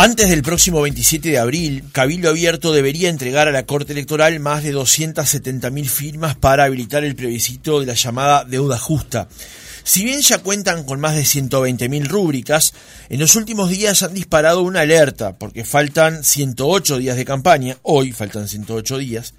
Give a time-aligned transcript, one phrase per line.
[0.00, 4.62] Antes del próximo 27 de abril, Cabildo Abierto debería entregar a la Corte Electoral más
[4.62, 9.26] de 270.000 firmas para habilitar el plebiscito de la llamada deuda justa.
[9.82, 12.74] Si bien ya cuentan con más de 120.000 rúbricas,
[13.08, 18.12] en los últimos días han disparado una alerta porque faltan 108 días de campaña, hoy
[18.12, 19.34] faltan 108 días,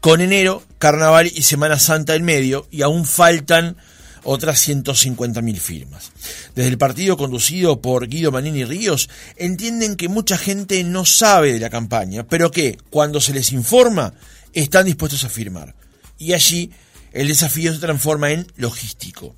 [0.00, 3.78] con enero, carnaval y Semana Santa en medio y aún faltan
[4.24, 6.12] otras 150.000 firmas.
[6.54, 11.60] Desde el partido conducido por Guido Manini Ríos entienden que mucha gente no sabe de
[11.60, 14.14] la campaña, pero que cuando se les informa
[14.52, 15.74] están dispuestos a firmar.
[16.18, 16.70] Y allí
[17.12, 19.34] el desafío se transforma en logístico.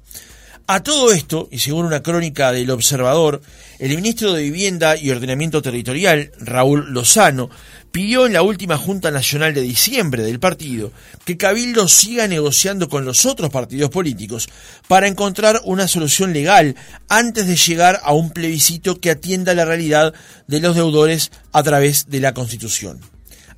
[0.66, 3.42] A todo esto, y según una crónica del Observador,
[3.78, 7.50] el ministro de Vivienda y Ordenamiento Territorial, Raúl Lozano,
[7.92, 10.90] pidió en la última Junta Nacional de diciembre del partido
[11.27, 14.48] que Cabildo siga negociando con los otros partidos políticos
[14.88, 16.76] para encontrar una solución legal
[17.10, 20.15] antes de llegar a un plebiscito que atienda la realidad
[20.46, 23.01] de los deudores a través de la Constitución.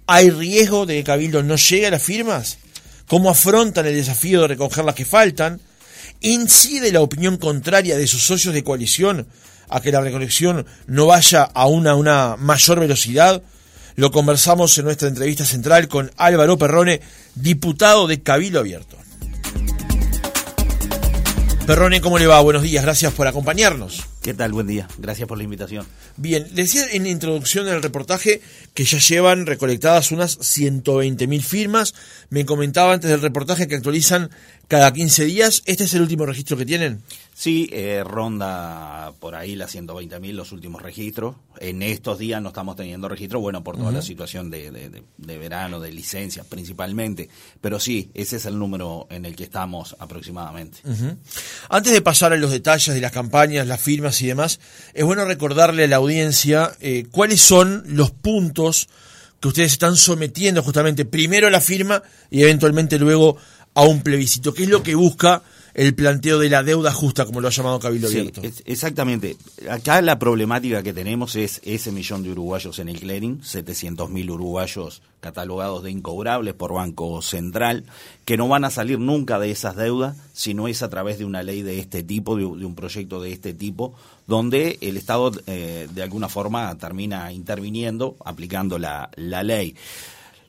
[0.08, 2.58] ¿Hay riesgo de que Cabildo no llegue a las firmas?
[3.06, 5.60] ¿Cómo afrontan el desafío de recoger las que faltan?
[6.20, 9.26] ¿Incide la opinión contraria de sus socios de coalición
[9.68, 13.42] a que la recolección no vaya a una, mayor velocidad?
[13.96, 17.00] Lo conversamos en nuestra entrevista central con Álvaro Perrone,
[17.34, 18.96] diputado de Cabildo Abierto.
[21.66, 22.40] Perrone, ¿cómo le va?
[22.40, 24.15] Buenos días, gracias por acompañarnos.
[24.26, 24.50] ¿Qué tal?
[24.50, 24.88] Buen día.
[24.98, 25.86] Gracias por la invitación.
[26.16, 28.40] Bien, decía en introducción del reportaje
[28.74, 31.94] que ya llevan recolectadas unas 120.000 firmas.
[32.28, 34.30] Me comentaba antes del reportaje que actualizan
[34.66, 35.62] cada 15 días.
[35.66, 37.02] ¿Este es el último registro que tienen?
[37.38, 41.36] Sí, eh, ronda por ahí las 120.000 los últimos registros.
[41.60, 44.70] En estos días no estamos teniendo registro, bueno, por toda la situación de,
[45.18, 47.28] de, verano, de licencias principalmente.
[47.60, 50.78] Pero sí, ese es el número en el que estamos aproximadamente.
[51.68, 54.58] Antes de pasar a los detalles de las campañas, las firmas, y demás,
[54.94, 58.88] es bueno recordarle a la audiencia eh, cuáles son los puntos
[59.40, 63.36] que ustedes están sometiendo justamente primero a la firma y eventualmente luego
[63.74, 64.54] a un plebiscito.
[64.54, 65.42] ¿Qué es lo que busca
[65.76, 68.32] el planteo de la deuda justa, como lo ha llamado Cabildo sí,
[68.64, 69.36] exactamente.
[69.68, 75.02] Acá la problemática que tenemos es ese millón de uruguayos en el clearing, 700.000 uruguayos
[75.20, 77.84] catalogados de incobrables por Banco Central,
[78.24, 81.26] que no van a salir nunca de esas deudas si no es a través de
[81.26, 83.92] una ley de este tipo, de, un proyecto de este tipo,
[84.26, 89.76] donde el Estado eh, de alguna forma termina interviniendo, aplicando la, la ley.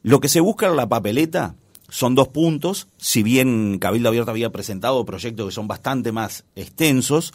[0.03, 1.53] Lo que se busca en la papeleta
[1.89, 7.33] son dos puntos, si bien Cabildo Abierto había presentado proyectos que son bastante más extensos,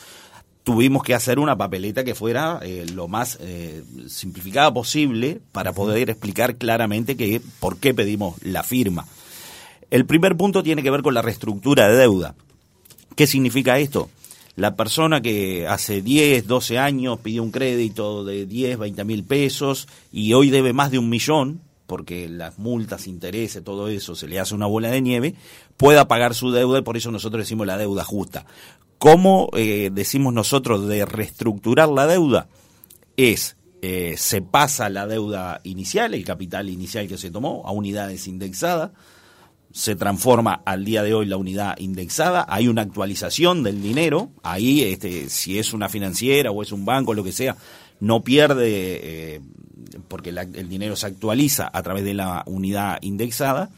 [0.65, 6.11] tuvimos que hacer una papeleta que fuera eh, lo más eh, simplificada posible para poder
[6.11, 9.07] explicar claramente que, por qué pedimos la firma.
[9.91, 12.35] El primer punto tiene que ver con la reestructura de deuda.
[13.17, 14.09] ¿Qué significa esto?
[14.55, 19.89] La persona que hace 10, 12 años pidió un crédito de 10, 20 mil pesos
[20.13, 21.61] y hoy debe más de un millón,
[21.93, 25.35] porque las multas, intereses, todo eso se le hace una bola de nieve,
[25.77, 28.47] pueda pagar su deuda y por eso nosotros decimos la deuda justa.
[28.97, 32.49] ¿Cómo eh, decimos nosotros de reestructurar la deuda?
[33.19, 38.27] Es, eh, se pasa la deuda inicial, el capital inicial que se tomó, a unidades
[38.27, 38.93] indexadas,
[39.71, 44.83] se transforma al día de hoy la unidad indexada, hay una actualización del dinero, ahí
[44.83, 47.55] este, si es una financiera o es un banco, lo que sea,
[48.03, 48.67] no pierde
[49.37, 49.41] eh,
[50.09, 53.71] porque el dinero se actualiza a través de la unidad indexada,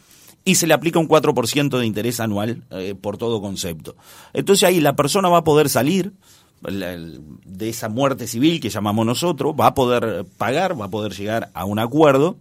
[0.46, 3.96] y se le aplica un 4% de interés anual eh, por todo concepto.
[4.32, 6.12] Entonces ahí la persona va a poder salir
[6.62, 11.50] de esa muerte civil que llamamos nosotros, va a poder pagar, va a poder llegar
[11.52, 12.38] a un acuerdo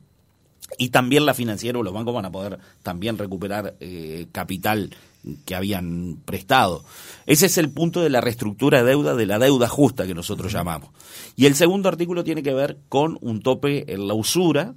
[0.77, 4.91] y también la financiera o los bancos van a poder también recuperar eh, capital
[5.45, 6.83] que habían prestado.
[7.25, 10.51] Ese es el punto de la reestructura de deuda, de la deuda justa que nosotros
[10.51, 10.89] llamamos.
[11.35, 14.75] Y el segundo artículo tiene que ver con un tope en la usura,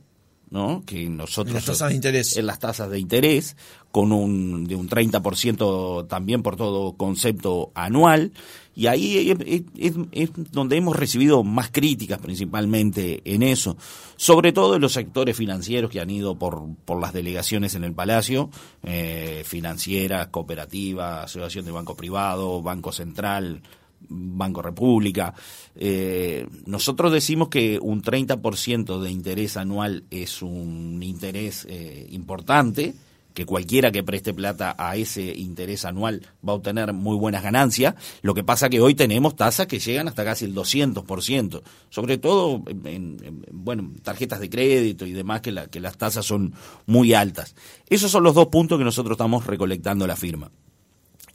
[0.51, 0.83] ¿no?
[0.87, 1.49] que nosotros...
[1.49, 2.37] En las tasas de interés.
[2.37, 3.57] En las tasas de interés,
[3.91, 8.33] con un, de un 30% también por todo concepto anual,
[8.75, 9.35] y ahí
[9.79, 13.79] es, donde hemos recibido más críticas principalmente en eso,
[14.17, 17.95] sobre todo en los sectores financieros que han ido por, por las delegaciones en el
[17.95, 18.51] Palacio,
[18.83, 23.63] eh, financieras, cooperativas, asociación de banco privado, Banco Central,
[24.09, 25.35] Banco República.
[25.75, 32.95] Eh, nosotros decimos que un 30% de interés anual es un interés eh, importante,
[33.37, 37.95] que cualquiera que preste plata a ese interés anual va a obtener muy buenas ganancias.
[38.23, 42.63] Lo que pasa que hoy tenemos tasas que llegan hasta casi el 200%, sobre todo
[42.67, 46.55] en, bueno, tarjetas de crédito y demás que, que las tasas son
[46.87, 47.55] muy altas.
[47.91, 50.51] Esos son los dos puntos que nosotros estamos recolectando la firma.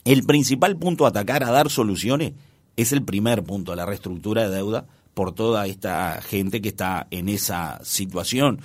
[0.04, 2.32] El principal punto a atacar, a dar soluciones,
[2.76, 7.28] es el primer punto, la reestructura de deuda, por toda esta gente que está en
[7.28, 8.60] esa situación.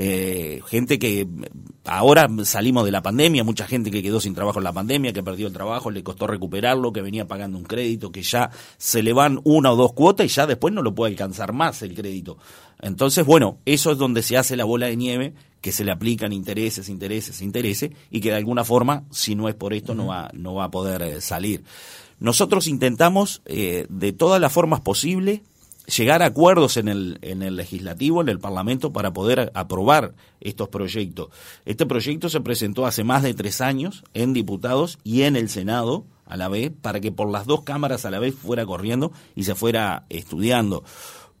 [0.00, 1.26] Eh, gente que
[1.84, 5.24] ahora salimos de la pandemia, mucha gente que quedó sin trabajo en la pandemia, que
[5.24, 9.12] perdió el trabajo, le costó recuperarlo, que venía pagando un crédito, que ya se le
[9.12, 12.38] van una o dos cuotas y ya después no lo puede alcanzar más el crédito.
[12.80, 16.32] Entonces, bueno, eso es donde se hace la bola de nieve, que se le aplican
[16.32, 20.30] intereses, intereses, intereses, y que de alguna forma, si no es por esto, no va,
[20.32, 21.64] no va a poder eh, salir.
[22.20, 25.40] Nosotros intentamos, eh, de todas las formas posibles,
[25.96, 30.68] llegar a acuerdos en el, en el legislativo, en el Parlamento, para poder aprobar estos
[30.68, 31.28] proyectos.
[31.64, 36.04] Este proyecto se presentó hace más de tres años en diputados y en el Senado
[36.26, 39.44] a la vez, para que por las dos cámaras a la vez fuera corriendo y
[39.44, 40.84] se fuera estudiando.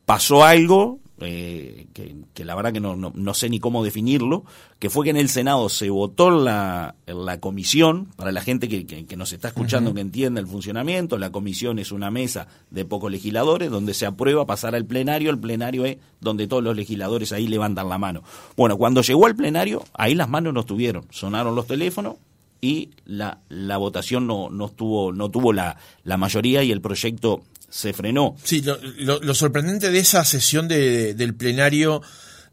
[0.06, 4.44] Pasó algo, eh, que, la verdad que no, no, sé ni cómo definirlo,
[4.78, 8.86] que fue que en el Senado se votó la, la comisión, para la gente que,
[8.86, 13.10] que, nos está escuchando, que entienda el funcionamiento, la comisión es una mesa de pocos
[13.10, 17.48] legisladores donde se aprueba pasar al plenario, el plenario es donde todos los legisladores ahí
[17.48, 18.22] levantan la mano.
[18.56, 22.16] Bueno, cuando llegó al plenario, ahí las manos no estuvieron, sonaron los teléfonos
[22.60, 27.42] y la, la votación no, no, estuvo, no tuvo la, la mayoría y el proyecto
[27.68, 28.36] se frenó.
[28.44, 28.64] Sí,
[28.98, 32.02] lo, sorprendente de esa sesión de, del plenario,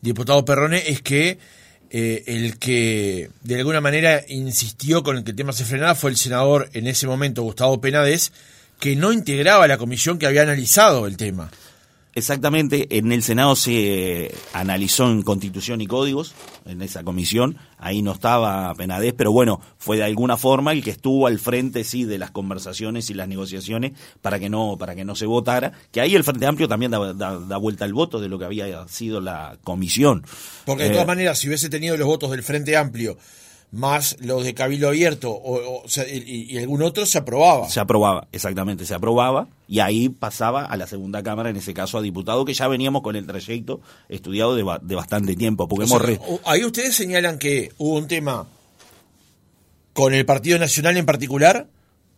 [0.01, 1.39] diputado Perrone, es que
[1.89, 6.11] eh, el que de alguna manera insistió con el que el tema se frenara fue
[6.11, 8.31] el senador en ese momento, Gustavo Penades,
[8.79, 11.51] que no integraba la comisión que había analizado el tema.
[12.17, 16.33] Exactamente, en el Senado se analizó en Constitución y Códigos,
[16.65, 20.91] en esa comisión, ahí no estaba Penadez, pero bueno, fue de alguna forma el que
[20.91, 23.91] estuvo al frente, sí, de las conversaciones y las negociaciones
[24.21, 27.57] para que no, para que no se votara, que ahí el Frente Amplio también da,
[27.57, 30.23] vuelta al voto de lo que había sido la comisión.
[30.63, 33.17] Porque de todas eh, maneras, si hubiese tenido los votos del Frente Amplio,
[33.75, 37.69] más los de Cabildo Abierto o, y, algún otro se aprobaba.
[37.69, 41.97] Se aprobaba, exactamente, se aprobaba y ahí pasaba a la segunda Cámara, en ese caso
[41.97, 45.67] a diputado, que ya veníamos con el trayecto estudiado de, bastante tiempo.
[45.67, 48.47] Porque Ahí ustedes señalan que hubo un tema
[49.93, 51.67] con el Partido Nacional en particular,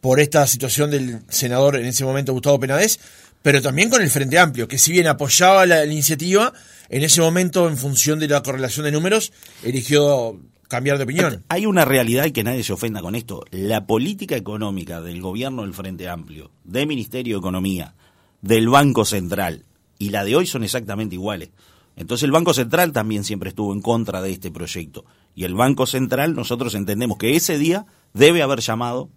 [0.02, 3.00] por esta situación del senador en ese momento Gustavo Penades,
[3.42, 6.54] pero también con el Frente Amplio, que si bien apoyaba la iniciativa,
[6.90, 9.32] en ese momento, en función de la correlación de números,
[9.64, 11.44] eligió cambiar de opinión.
[11.50, 13.46] Hay una realidad y que nadie se ofenda con esto.
[13.52, 17.94] La política económica del gobierno del Frente Amplio, del Ministerio de Economía,
[18.42, 19.66] del Banco Central
[19.98, 21.50] y la de hoy son exactamente iguales.
[21.96, 25.06] Entonces el Banco Central también siempre estuvo en contra de este proyecto.
[25.34, 29.10] Y el Banco Central nosotros entendemos que ese día debe haber llamado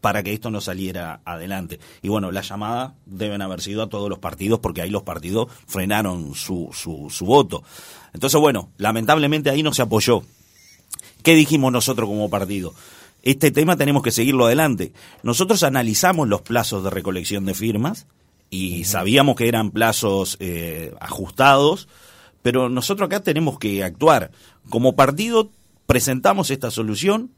[0.00, 1.80] para que esto no saliera adelante.
[2.02, 5.48] Y bueno, la llamada deben haber sido a todos los partidos porque ahí los partidos
[5.66, 7.62] frenaron su, su, su voto.
[8.12, 10.24] Entonces, bueno, lamentablemente ahí no se apoyó
[11.24, 12.74] ¿Qué dijimos nosotros como partido?
[13.22, 14.92] Este tema tenemos que seguirlo adelante.
[15.22, 18.06] Nosotros analizamos los plazos de recolección de firmas
[18.50, 21.88] y sabíamos que eran plazos eh, ajustados,
[22.42, 24.32] pero nosotros acá tenemos que actuar.
[24.68, 25.50] Como partido
[25.86, 27.30] presentamos esta solución,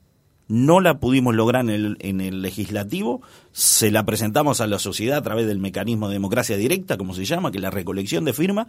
[0.48, 3.22] no la pudimos lograr en el, en el, legislativo,
[3.52, 7.24] se la presentamos a la sociedad a través del mecanismo de democracia directa, como se
[7.24, 8.68] llama, que es la recolección de firmas,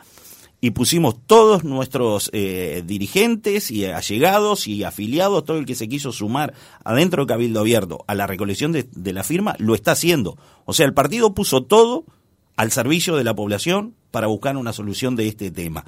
[0.60, 6.12] y pusimos todos nuestros eh, dirigentes y allegados y afiliados, todo el que se quiso
[6.12, 6.54] sumar
[6.84, 10.38] adentro de Cabildo Abierto a la recolección de, la firma, lo está haciendo.
[10.66, 12.06] O sea, el partido puso todo
[12.56, 15.86] al servicio de la población para buscar una solución de este tema.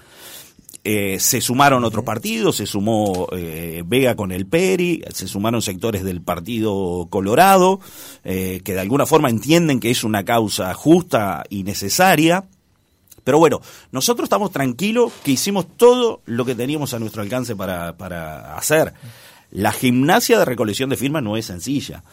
[0.83, 6.03] Eh, se sumaron otros partidos, se sumó eh, Vega con el Peri, se sumaron sectores
[6.03, 7.79] del Partido Colorado,
[8.23, 12.45] que de alguna forma entienden que es una causa justa y necesaria
[13.29, 17.95] pero bueno, nosotros estamos tranquilos que hicimos todo lo que teníamos a nuestro alcance para,
[17.95, 18.93] para hacer.
[19.51, 22.03] La gimnasia de recolección de firmas no es sencilla.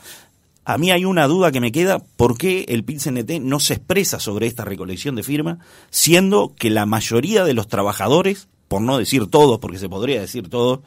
[0.66, 4.20] A mí hay una duda que me queda, ¿por qué el pit no se expresa
[4.20, 5.58] sobre esta recolección de firmas,
[5.90, 10.48] siendo que la mayoría de los trabajadores, por no decir todos, porque se podría decir
[10.48, 10.80] todos,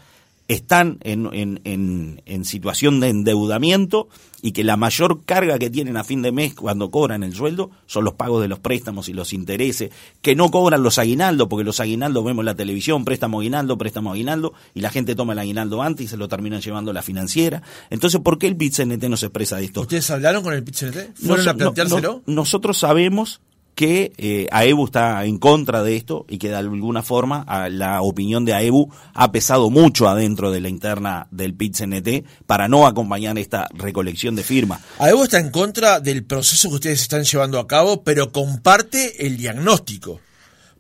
[0.50, 1.30] están en,
[1.64, 4.10] en, en, situación de endeudamiento
[4.42, 7.70] y que la mayor carga que tienen a fin de mes cuando cobran el sueldo
[7.86, 9.92] son los pagos de los préstamos y los intereses,
[10.24, 14.12] que no cobran los aguinaldos, porque los aguinaldos vemos en la televisión, préstamo aguinaldo, préstamo
[14.12, 17.04] aguinaldo, y la gente toma el aguinaldo antes y se lo terminan llevando a la
[17.04, 17.62] financiera.
[17.92, 19.82] Entonces, ¿por qué el pit no se expresa de esto?
[19.82, 20.78] ¿Ustedes hablaron con el pit
[21.14, 22.24] ¿Fueron a planteárselo?
[22.26, 23.40] nosotros sabemos
[23.80, 28.44] que eh, AEBU está en contra de esto y que de alguna forma la opinión
[28.44, 33.70] de AEBU ha pesado mucho adentro de la interna del PIT-CNT para no acompañar esta
[33.74, 34.82] recolección de firmas.
[35.00, 39.38] AEBU está en contra del proceso que ustedes están llevando a cabo, pero comparte el
[39.38, 40.20] diagnóstico.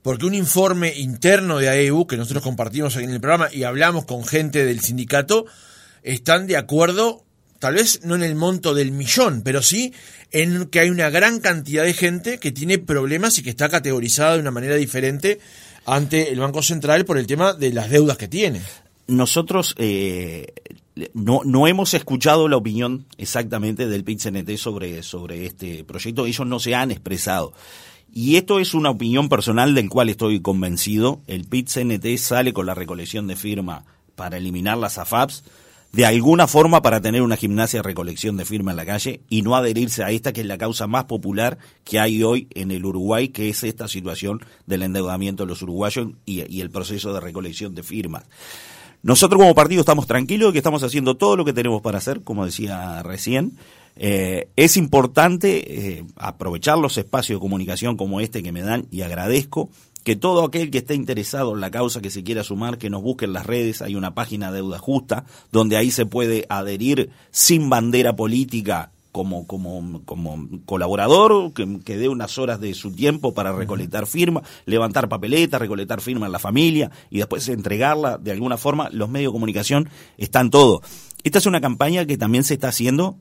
[0.01, 4.03] Porque un informe interno de AEBU, que nosotros compartimos aquí en el programa y hablamos
[4.03, 5.46] con gente del sindicato,
[6.03, 7.24] están de acuerdo
[7.60, 9.94] tal vez no en el monto del millón, pero sí
[10.32, 14.34] en que hay una gran cantidad de gente que tiene problemas y que está categorizada
[14.34, 15.39] de una manera diferente
[15.86, 18.62] ante el Banco Central por el tema de las deudas que tiene.
[19.08, 20.54] Nosotros eh,
[21.13, 24.20] no, no hemos escuchado la opinión exactamente del pit
[24.58, 27.54] sobre, sobre este proyecto, ellos no se han expresado.
[28.13, 31.22] Y esto es una opinión personal del cual estoy convencido.
[31.28, 33.86] El PIT-CNT sale con la recolección de firma
[34.16, 35.44] para eliminar las AFAPs,
[35.91, 39.41] de alguna forma para tener una gimnasia de recolección de firma en la calle y
[39.41, 42.86] no adherirse a esta que es la causa más popular que hay hoy en el
[42.86, 47.74] Uruguay, que es esta situación del endeudamiento de los uruguayos y, el proceso de recolección
[47.74, 48.25] de firmas.
[49.01, 52.22] Nosotros como partido estamos tranquilos de que estamos haciendo todo lo que tenemos para hacer,
[52.22, 53.58] como decía recién.
[53.96, 59.01] Eh, es importante eh, aprovechar los espacios de comunicación como este que me dan y
[59.01, 59.69] agradezco
[60.10, 63.04] que todo aquel que esté interesado en la causa que se quiera sumar, que nos
[63.04, 67.12] busque en las redes, hay una página de Deuda Justa, donde ahí se puede adherir
[67.30, 73.36] sin bandera política como, como, como colaborador, que, que dé unas horas de su tiempo
[73.36, 78.58] para recolectar firmas, levantar papeletas, recolectar firmas en la familia y después entregarla de alguna
[78.58, 78.89] forma.
[78.92, 80.82] Los medios de comunicación están todo.
[81.24, 83.20] Esta es una campaña que también se está haciendo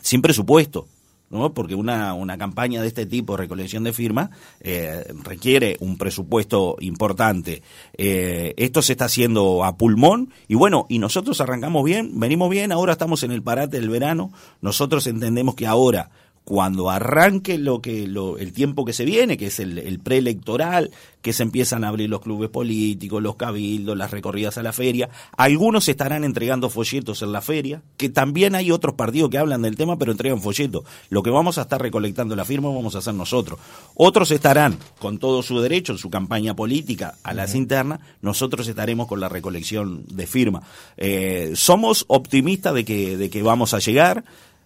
[0.00, 0.88] sin presupuesto.
[1.30, 1.52] ¿No?
[1.52, 4.30] porque una, una campaña de este tipo, recolección de firmas,
[4.60, 7.62] eh, requiere un presupuesto importante.
[7.96, 12.72] Eh, esto se está haciendo a pulmón y bueno, y nosotros arrancamos bien, venimos bien,
[12.72, 16.10] ahora estamos en el parate del verano, nosotros entendemos que ahora
[16.46, 21.32] cuando arranque lo que lo, el tiempo que se viene, que es el, preelectoral, que
[21.32, 25.88] se empiezan a abrir los clubes políticos, los cabildos, las recorridas a la feria, algunos
[25.88, 29.98] estarán entregando folletos en la feria, que también hay otros partidos que hablan del tema,
[29.98, 30.84] pero entregan folletos.
[31.10, 33.58] Lo que vamos a estar recolectando la firma vamos a hacer nosotros.
[33.96, 39.08] Otros estarán con todo su derecho en su campaña política a las internas, nosotros estaremos
[39.08, 40.62] con la recolección de firma.
[40.96, 44.22] Eh, somos optimistas de que, de que vamos a llegar.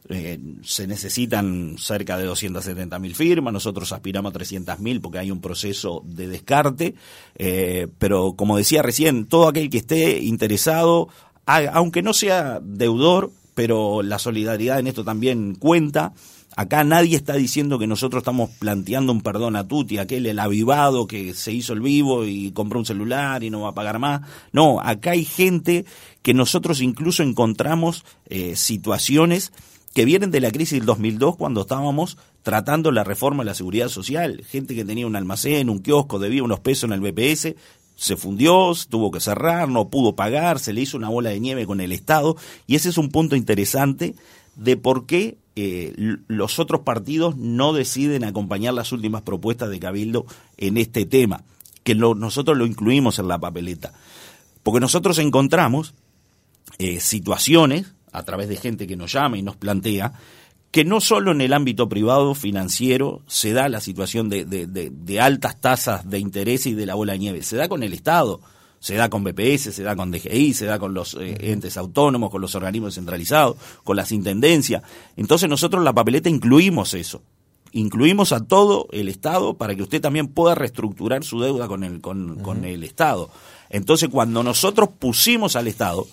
[0.08, 5.30] Eh, se necesitan cerca de 270 mil firmas, nosotros aspiramos a 300 mil porque hay
[5.30, 6.94] un proceso de descarte,
[7.36, 11.08] eh, pero como decía recién, todo aquel que esté interesado,
[11.46, 16.12] aunque no sea deudor, pero la solidaridad en esto también cuenta.
[16.56, 21.06] Acá nadie está diciendo que nosotros estamos planteando un perdón a Tuti, aquel el avivado
[21.06, 24.22] que se hizo el vivo y compró un celular y no va a pagar más.
[24.52, 25.84] No, acá hay gente
[26.22, 29.52] que nosotros incluso encontramos eh, situaciones
[29.92, 33.88] que vienen de la crisis del 2002 cuando estábamos tratando la reforma de la seguridad
[33.88, 34.44] social.
[34.44, 37.54] Gente que tenía un almacén, un kiosco, debía unos pesos en el BPS,
[37.96, 41.66] se fundió, tuvo que cerrar, no pudo pagar, se le hizo una bola de nieve
[41.66, 44.14] con el Estado y ese es un punto interesante
[44.56, 45.92] de por qué eh,
[46.28, 50.24] los otros partidos no deciden acompañar las últimas propuestas de Cabildo
[50.56, 51.44] en este tema,
[51.82, 53.92] que nosotros lo incluimos en la papeleta.
[54.62, 55.94] Porque nosotros encontramos
[56.78, 60.12] eh, situaciones a través de gente que nos llama y nos plantea,
[60.70, 65.60] que no solo en el ámbito privado financiero se da la situación de, de, altas
[65.60, 68.40] tasas de interés y de la bola de nieve, se da con el Estado,
[68.78, 72.30] se da con BPS, se da con DGI, se da con los eh, entes autónomos,
[72.30, 74.82] con los organismos centralizados, con las intendencias.
[75.16, 77.22] Entonces nosotros en la papeleta incluimos eso.
[77.72, 82.00] Incluimos a todo el Estado para que usted también pueda reestructurar su deuda con el,
[82.00, 83.30] con, con el Estado.
[83.68, 86.08] Entonces, cuando nosotros pusimos al Estado,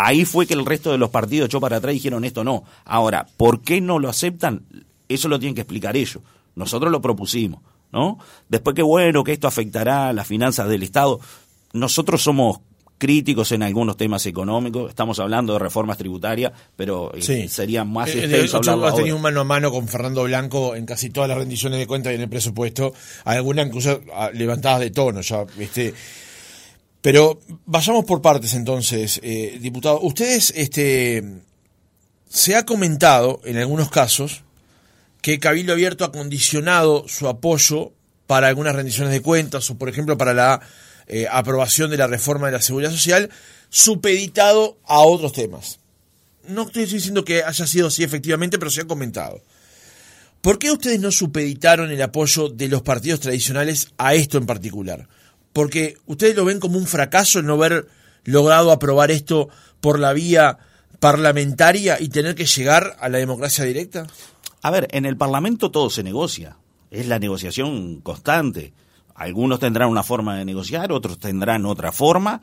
[0.00, 2.62] Ahí fue que el resto de los partidos echó para atrás y dijeron esto no.
[2.84, 4.62] Ahora, ¿por qué no lo aceptan?
[5.08, 6.22] Eso lo tienen que explicar ellos.
[6.54, 7.60] Nosotros lo propusimos,
[7.92, 8.18] ¿no?
[8.48, 11.18] Después que bueno, que esto afectará a las finanzas del Estado.
[11.72, 12.60] Nosotros somos
[12.96, 18.24] críticos en algunos temas económicos, estamos hablando de reformas tributarias, pero eh, sería más eh,
[18.24, 21.38] extenso hablarlo has tenido un mano a mano con Fernando Blanco en casi todas las
[21.38, 22.92] rendiciones de cuentas y en el presupuesto,
[23.24, 25.94] algunas incluso ah, levantadas de tono, ya, este
[27.00, 30.00] pero vayamos por partes entonces, eh, diputado.
[30.00, 31.42] Ustedes, este,
[32.28, 34.42] se ha comentado en algunos casos
[35.22, 37.92] que Cabildo Abierto ha condicionado su apoyo
[38.26, 40.60] para algunas rendiciones de cuentas o, por ejemplo, para la
[41.06, 43.30] eh, aprobación de la reforma de la seguridad social,
[43.70, 45.78] supeditado a otros temas.
[46.46, 49.42] No estoy diciendo que haya sido así efectivamente, pero se ha comentado.
[50.40, 55.08] ¿Por qué ustedes no supeditaron el apoyo de los partidos tradicionales a esto en particular?
[55.52, 57.88] Porque ustedes lo ven como un fracaso el no haber
[58.24, 59.48] logrado aprobar esto
[59.80, 60.58] por la vía
[61.00, 64.06] parlamentaria y tener que llegar a la democracia directa.
[64.62, 66.56] A ver, en el Parlamento todo se negocia,
[66.90, 68.72] es la negociación constante.
[69.14, 72.42] Algunos tendrán una forma de negociar, otros tendrán otra forma.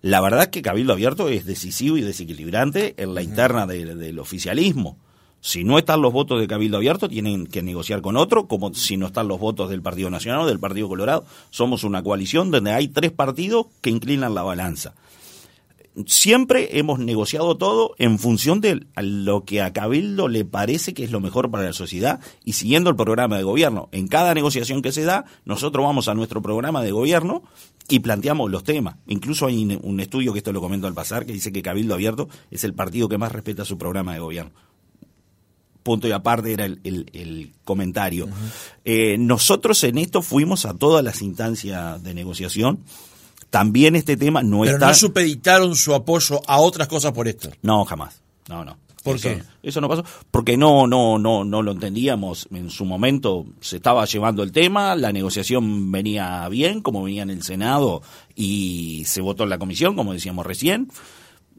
[0.00, 4.98] La verdad es que Cabildo Abierto es decisivo y desequilibrante en la interna del oficialismo.
[5.46, 8.96] Si no están los votos de Cabildo Abierto, tienen que negociar con otro, como si
[8.96, 11.26] no están los votos del Partido Nacional o del Partido Colorado.
[11.50, 14.94] Somos una coalición donde hay tres partidos que inclinan la balanza.
[16.06, 21.10] siempre hemos negociado todo en función de lo que a Cabildo le parece que es
[21.10, 23.90] lo mejor para la sociedad y siguiendo el programa de gobierno.
[23.92, 27.42] En cada negociación que se da, nosotros vamos a nuestro programa de gobierno
[27.90, 28.96] y planteamos los temas.
[29.08, 32.30] Incluso hay un estudio que esto lo comento al pasar que dice que Cabildo Abierto
[32.50, 34.52] es el partido que más respeta su programa de gobierno
[35.84, 38.28] punto y aparte era el, comentario.
[38.84, 42.80] Eh, nosotros en esto fuimos a todas las instancias de negociación
[43.54, 44.88] también este tema no Pero está...
[44.88, 47.50] no supeditaron su apoyo a otras cosas por esto.
[47.62, 48.20] No, jamás.
[48.48, 48.76] No, no.
[49.04, 49.44] ¿Por eso, qué?
[49.62, 50.04] Eso no pasó.
[50.32, 52.48] Porque no, no, no, no lo entendíamos.
[52.50, 57.30] En su momento se estaba llevando el tema, la negociación venía bien, como venía en
[57.30, 58.02] el Senado,
[58.34, 60.88] y se votó en la comisión, como decíamos recién.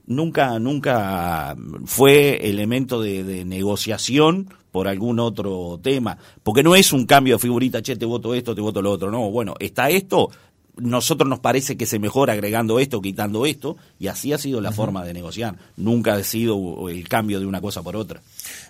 [0.07, 6.17] Nunca, nunca fue elemento de, de negociación por algún otro tema.
[6.43, 9.09] Porque no es un cambio de figurita, che, te voto esto, te voto lo otro.
[9.09, 10.29] No, bueno, está esto,
[10.77, 14.71] nosotros nos parece que se mejora agregando esto, quitando esto, y así ha sido la
[14.71, 15.55] forma de negociar.
[15.77, 18.21] Nunca ha sido el cambio de una cosa por otra.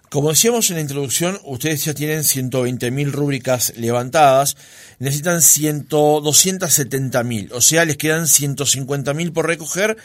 [0.09, 4.55] Como decíamos en la introducción, ustedes ya tienen 120.000 rúbricas levantadas,
[4.99, 9.97] necesitan 270.000, o sea, les quedan 150.000 por recoger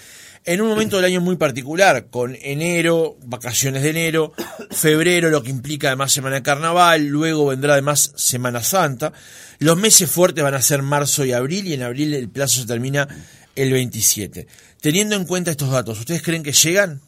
[0.45, 4.33] en un momento del año muy particular, con enero, vacaciones de enero,
[4.71, 9.13] febrero, lo que implica además Semana de Carnaval, luego vendrá además Semana Santa.
[9.59, 12.67] Los meses fuertes van a ser marzo y abril, y en abril el plazo se
[12.67, 13.07] termina
[13.55, 14.47] el 27.
[14.81, 17.01] Teniendo en cuenta estos datos, ¿ustedes creen que llegan?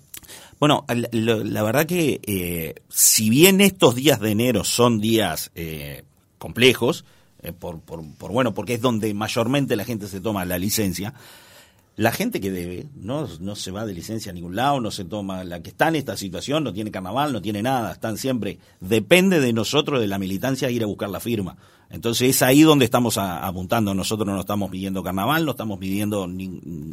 [0.60, 6.04] Bueno, la, verdad que eh, si bien estos días de enero son días eh,
[6.38, 7.04] complejos,
[7.42, 11.14] eh, por, por, por, bueno, porque es donde mayormente la gente se toma la licencia,
[11.96, 15.04] la gente que debe no, no se va de licencia a ningún lado, no se
[15.04, 18.58] toma, la que está en esta situación no tiene carnaval, no tiene nada, están siempre,
[18.80, 21.56] depende de nosotros, de la militancia, ir a buscar la firma.
[21.90, 26.26] Entonces es ahí donde estamos apuntando, nosotros no estamos pidiendo carnaval, no estamos pidiendo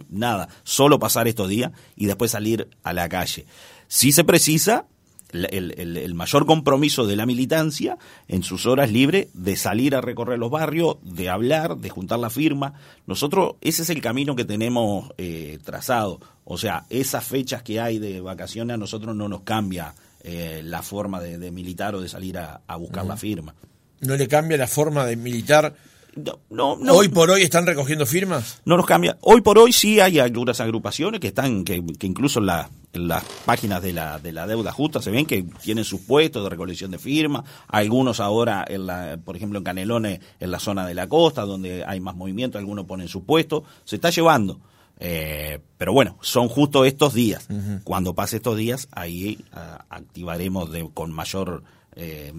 [0.10, 3.46] nada, solo pasar estos días y después salir a la calle.
[3.88, 4.88] Si se precisa,
[5.32, 10.50] el, mayor compromiso de la militancia en sus horas libres de salir a recorrer los
[10.50, 12.74] barrios, de hablar, de juntar la firma.
[13.06, 16.20] Nosotros, ese es el camino que tenemos eh, trazado.
[16.46, 20.82] O sea, esas fechas que hay de vacaciones a nosotros no nos cambia eh, la
[20.82, 23.54] forma de, militar o de salir a, buscar la firma.
[24.02, 25.76] ¿No le cambia la forma de militar?
[26.16, 28.62] No, no, ¿Hoy por hoy están recogiendo firmas?
[28.66, 29.18] No nos cambia.
[29.22, 33.24] Hoy por hoy sí hay algunas agrupaciones que están, que, que incluso la, en las
[33.46, 36.92] páginas de la, de la deuda justa se ven que tienen sus puestos de recolección
[36.92, 41.08] de firmas, algunos ahora, en la, por ejemplo en Canelones, en la zona de la
[41.08, 44.60] costa, donde hay más movimiento, algunos ponen su puesto, se está llevando.
[45.02, 47.48] Eh, pero bueno, son justo estos días.
[47.84, 51.64] Cuando pase estos días, ahí ah, activaremos de, con mayor...
[51.96, 52.34] Eh,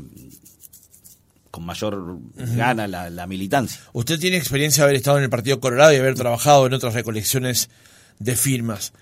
[1.51, 3.81] con mayor gana la, la, militancia.
[3.93, 6.95] Usted tiene experiencia de haber estado en el Partido Colorado y haber trabajado en otras
[6.95, 7.71] recolecciones
[8.19, 8.93] de firmas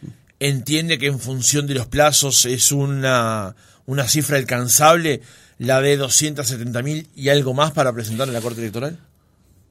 [0.41, 3.55] entiende que en función de los plazos es una,
[3.87, 5.23] una cifra alcanzable
[5.59, 8.99] la de 270.000 y algo más para presentar en la Corte Electoral?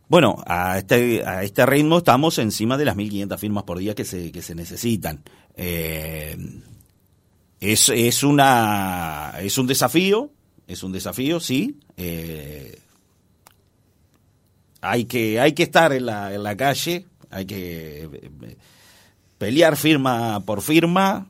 [0.10, 4.06] Bueno, a este, a este ritmo estamos encima de las 1.500 firmas por día que
[4.06, 5.22] se, que se necesitan.
[5.56, 6.38] Eh,
[7.60, 10.32] es, es, una, es un desafío,
[10.68, 11.80] es un desafío, sí.
[11.96, 12.80] Eh,
[14.82, 18.30] hay, que, hay que estar en la, en la calle, hay que
[19.38, 21.28] pelear firma por firma.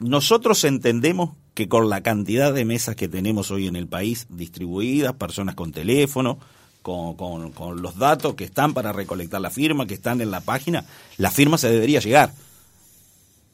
[0.00, 5.14] Nosotros entendemos que con la cantidad de mesas que tenemos hoy en el país distribuidas,
[5.14, 6.38] personas con teléfono,
[6.82, 7.14] con,
[7.52, 10.84] con, los datos que están para recolectar la firma, que están en la página,
[11.16, 12.32] la firma se debería llegar.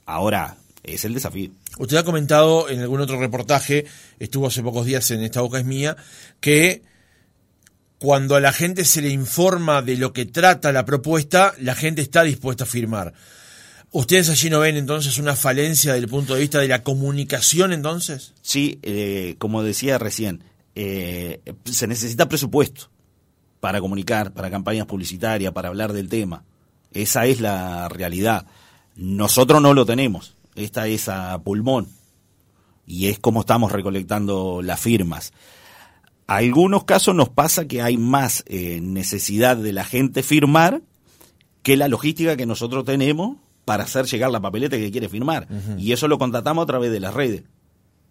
[0.04, 1.50] Ahora, es el desafío.
[1.78, 3.86] Usted ha comentado en algún otro reportaje,
[4.18, 5.96] estuvo hace pocos días en Esta Boca es Mía,
[6.40, 6.82] que
[7.98, 12.02] cuando a la gente se le informa de lo que trata la propuesta, la gente
[12.02, 13.14] está dispuesta a firmar.
[13.92, 17.72] ¿Ustedes allí no ven entonces una falencia desde el punto de vista de la comunicación
[17.72, 18.32] entonces?
[18.40, 20.42] Sí, eh, como decía recién,
[20.74, 22.90] eh, se necesita presupuesto
[23.60, 26.42] para comunicar, para campañas publicitarias, para hablar del tema.
[26.92, 28.46] Esa es la realidad.
[28.96, 30.34] Nosotros no lo tenemos.
[30.54, 31.88] Esta es a pulmón.
[32.86, 35.32] Y es como estamos recolectando las firmas
[36.26, 40.82] algunos casos nos pasa que hay más eh, necesidad de la gente firmar
[41.62, 45.46] que la logística que nosotros tenemos para hacer llegar la papeleta que quiere firmar.
[45.78, 47.44] Y eso lo contratamos a través de las redes.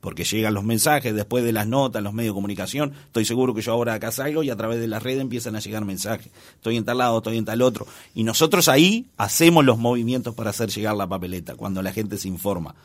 [0.01, 2.93] Porque llegan los mensajes después de las notas, los medios de comunicación.
[3.05, 5.59] Estoy seguro que yo ahora acá salgo y a través de las redes empiezan a
[5.59, 6.31] llegar mensajes.
[6.55, 7.87] Estoy en tal lado, estoy en tal otro.
[8.13, 12.27] Y nosotros ahí hacemos los movimientos para hacer llegar la papeleta, cuando la gente se
[12.27, 12.75] informa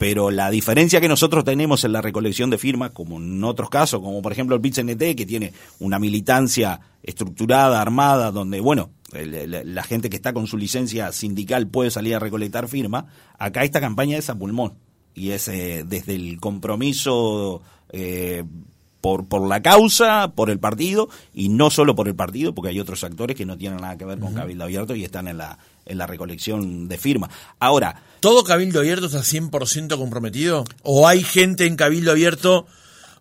[0.00, 4.00] pero la diferencia que nosotros tenemos en la recolección de firmas, como en otros casos,
[4.00, 10.08] como por ejemplo el PIT-CNT, que tiene una militancia estructurada, armada, donde, bueno, la gente
[10.08, 13.04] que está con su licencia sindical puede salir a recolectar firmas,
[13.38, 14.72] acá esta campaña es a pulmón
[15.14, 18.44] y es eh, desde el compromiso eh,
[19.00, 22.80] por, por la causa, por el partido, y no solo por el partido, porque hay
[22.80, 25.58] otros actores que no tienen nada que ver con Cabildo Abierto y están en la,
[25.86, 27.30] en la recolección de firmas.
[27.58, 28.02] Ahora...
[28.20, 30.64] ¿Todo Cabildo Abierto está 100% comprometido?
[30.82, 32.66] ¿O hay gente en Cabildo Abierto,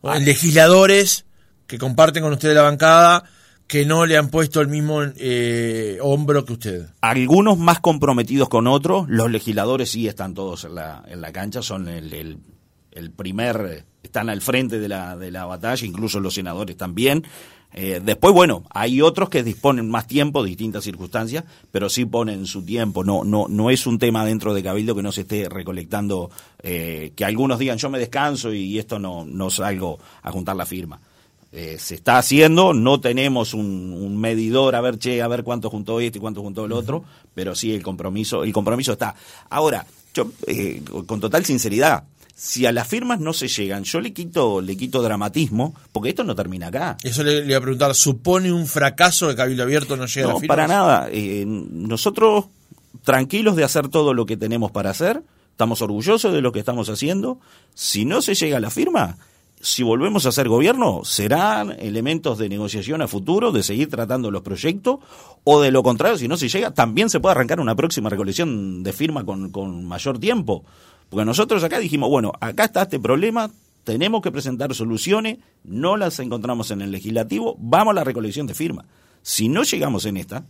[0.02, 0.20] o ah.
[0.20, 1.26] legisladores
[1.68, 3.24] que comparten con usted la bancada,
[3.70, 6.90] que no le han puesto el mismo eh, hombro que usted?
[7.02, 11.62] Algunos más comprometidos con otros, los legisladores sí están todos en la, en la cancha,
[11.62, 12.42] son el,
[12.92, 17.24] el, primer, están al frente de la, de la batalla, incluso los senadores también.
[17.72, 22.66] Eh, después, bueno, hay otros que disponen más tiempo, distintas circunstancias, pero sí ponen su
[22.66, 23.04] tiempo.
[23.04, 26.32] No, no, no es un tema dentro de Cabildo que no se esté recolectando,
[26.64, 30.66] eh, que algunos digan yo me descanso y esto no, no salgo a juntar la
[30.66, 31.00] firma.
[31.52, 36.00] Eh, se está haciendo, no tenemos un, medidor a ver, che, a ver cuánto juntó
[36.00, 39.16] este y cuánto juntó el otro, pero sí el compromiso, el compromiso está.
[39.50, 42.04] Ahora, yo, eh, con total sinceridad,
[42.40, 46.24] si a las firmas no se llegan, yo le quito, le quito dramatismo, porque esto
[46.24, 46.96] no termina acá.
[47.04, 50.40] Eso le, voy a preguntar, ¿supone un fracaso de Cabildo Abierto no llega a las
[50.40, 50.56] firmas?
[50.56, 51.10] para nada.
[51.12, 52.46] Eh, nosotros,
[53.04, 56.88] tranquilos de hacer todo lo que tenemos para hacer, estamos orgullosos de lo que estamos
[56.90, 57.42] haciendo.
[57.74, 59.18] Si no se llega a la firma,
[59.62, 64.42] si volvemos a ser gobierno, serán elementos de negociación a futuro, de seguir tratando los
[64.42, 65.00] proyectos,
[65.44, 68.84] o de lo contrario, si no se llega, también se puede arrancar una próxima recolección
[68.84, 70.64] de firma con, con mayor tiempo.
[71.10, 73.52] Porque nosotros acá dijimos, bueno, acá está este problema,
[73.84, 78.54] tenemos que presentar soluciones, no las encontramos en el legislativo, vamos a la recolección de
[78.54, 78.86] firma.
[79.22, 80.46] Si no llegamos en esta,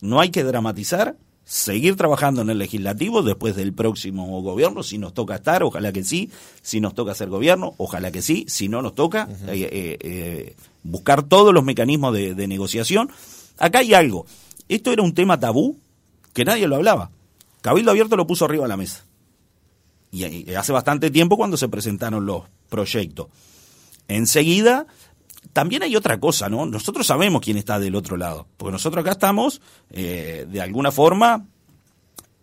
[0.00, 5.12] no hay que dramatizar, seguir trabajando en el legislativo después del próximo gobierno, si nos
[5.12, 6.30] toca estar, ojalá que sí,
[6.62, 10.56] si nos toca ser gobierno, ojalá que sí, si no nos toca, eh, eh, eh,
[10.82, 13.10] buscar todos los mecanismos de, negociación.
[13.58, 14.26] Acá hay algo,
[14.68, 15.78] esto era un tema tabú
[16.32, 17.10] que nadie lo hablaba.
[17.60, 19.04] Cabildo Abierto lo puso arriba de la mesa.
[20.10, 23.28] Y, hace bastante tiempo cuando se presentaron los proyectos.
[24.08, 24.86] Enseguida
[25.52, 26.66] también hay otra cosa, ¿no?
[26.66, 31.46] Nosotros sabemos quién está del otro lado, porque nosotros acá estamos, eh, de alguna forma,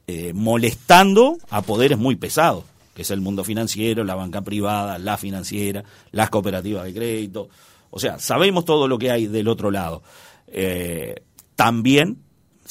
[0.08, 5.18] eh, molestando a poderes muy pesados, que es el mundo financiero, la banca privada, la
[5.18, 7.50] financiera, las cooperativas de crédito.
[7.90, 10.02] O sea, sabemos todo lo que hay del otro lado.
[10.48, 11.24] Eh,
[11.56, 12.18] también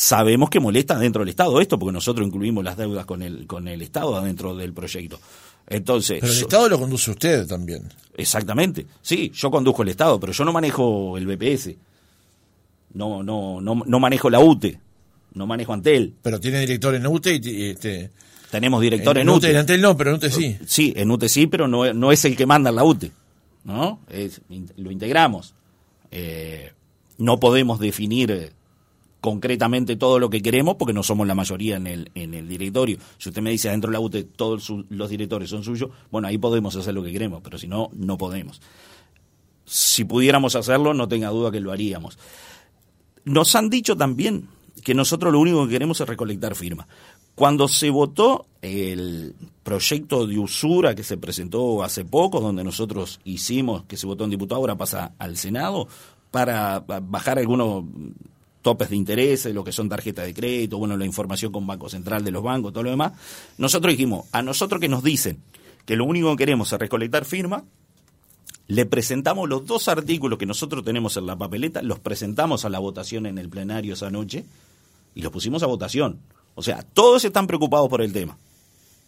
[0.01, 3.69] sabemos que molesta dentro del Estado esto, porque nosotros incluimos las deudas con el, con
[3.69, 5.21] el Estado adentro del proyecto.
[5.67, 7.83] Entonces, pero el Estado lo conduce usted también.
[8.17, 8.87] Exactamente.
[9.03, 11.75] Sí, yo conduzco el Estado, pero yo no manejo el BPS.
[12.95, 14.81] No, no, no, no manejo la UTE.
[15.35, 16.15] No manejo Antel.
[16.23, 18.11] Pero tiene director en UTE y este,
[18.51, 19.51] tenemos director en, UTE.
[19.51, 20.57] En Antel no, pero en UTE sí.
[20.65, 23.13] Sí, en UTE sí, pero no, no es el que manda en la UTE.
[23.65, 24.01] ¿No?
[24.09, 24.41] Es,
[24.79, 25.53] lo integramos.
[26.11, 26.73] Eh,
[27.19, 28.51] no podemos definir
[29.21, 32.99] concretamente todo lo que queremos porque no somos la mayoría en el, en el directorio.
[33.19, 36.39] Si usted me dice adentro de la UTE todos los directores son suyos, bueno, ahí
[36.39, 38.61] podemos hacer lo que queremos, pero si no, no podemos.
[39.65, 42.19] Si pudiéramos hacerlo, no tenga duda que lo haríamos.
[43.25, 44.49] Nos han dicho también
[44.83, 46.87] que nosotros lo único que queremos es recolectar firmas.
[47.35, 53.85] Cuando se votó el proyecto de usura que se presentó hace poco, donde nosotros hicimos,
[53.85, 55.89] que se votó en diputado, ahora pasa al Senado,
[56.31, 57.85] para bajar algunos
[58.63, 62.25] topes de interés, lo que son tarjetas de crédito, bueno, la información con Banco Central
[62.25, 63.13] de los bancos, todo lo demás.
[63.59, 65.43] Nosotros dijimos, a nosotros que nos dicen
[65.87, 67.65] que lo único que queremos es recolectar firma,
[68.69, 72.79] le presentamos los dos artículos que nosotros tenemos en la papeleta, los presentamos a la
[72.79, 74.45] votación en el plenario esa noche
[75.15, 76.21] y los pusimos a votación.
[76.55, 78.39] O sea, todos están preocupados por el tema.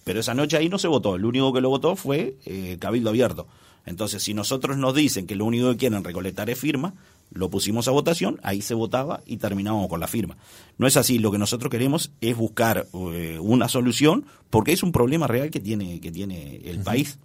[0.04, 3.10] Pero esa noche ahí no se votó, el único que lo votó fue eh, Cabildo
[3.10, 3.46] Abierto.
[3.86, 6.94] Entonces, si nosotros nos dicen que lo único que quieren recolectar es firma,
[7.34, 10.36] lo pusimos a votación, ahí se votaba y terminábamos con la firma.
[10.78, 14.92] No es así, lo que nosotros queremos es buscar eh, una solución porque es un
[14.92, 17.18] problema real que tiene, que tiene el país.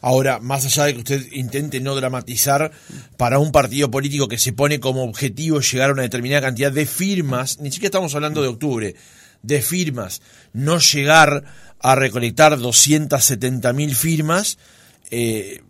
[0.00, 2.72] Ahora, más allá de que usted intente no dramatizar
[3.16, 6.86] para un partido político que se pone como objetivo llegar a una determinada cantidad de
[6.86, 8.96] firmas, ni siquiera estamos hablando de octubre,
[9.42, 10.20] de firmas,
[10.52, 11.44] no llegar
[11.80, 14.58] a recolectar 270 mil firmas,
[15.10, 15.62] eh,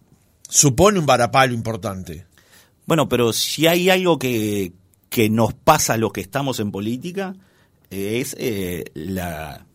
[0.49, 2.28] supone un varapalo importante.
[2.89, 4.73] Bueno, pero si hay algo que,
[5.11, 7.37] que nos pasa a los que estamos en política,
[7.91, 9.67] es eh, la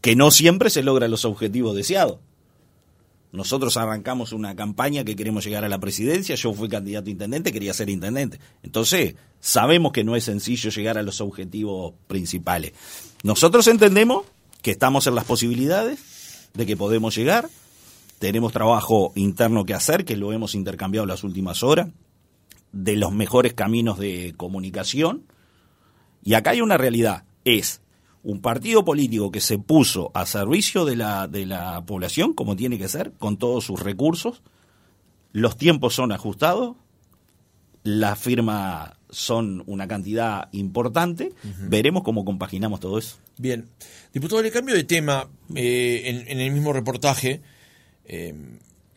[0.00, 2.20] que no siempre se logran los objetivos deseados.
[3.32, 7.52] Nosotros arrancamos una campaña que queremos llegar a la presidencia, yo fui candidato a intendente,
[7.52, 8.38] quería ser intendente.
[8.62, 12.74] Entonces, sabemos que no es sencillo llegar a los objetivos principales.
[13.24, 14.24] Nosotros entendemos
[14.62, 15.98] que estamos en las posibilidades,
[16.54, 17.48] de que podemos llegar.
[18.20, 21.88] Tenemos trabajo interno que hacer, que lo hemos intercambiado las últimas horas,
[22.72, 25.24] de los mejores caminos de comunicación.
[26.22, 27.80] Y acá hay una realidad, es
[28.22, 32.78] un partido político que se puso a servicio de la, de la población, como tiene
[32.78, 34.42] que ser, con todos sus recursos,
[35.32, 36.76] los tiempos son ajustados,
[37.82, 41.32] las firmas son una cantidad importante,
[41.68, 43.16] veremos cómo compaginamos todo eso.
[43.38, 43.68] Bien,
[44.12, 47.40] diputado, le cambio de tema eh, en, el mismo reportaje.
[48.04, 48.34] Eh,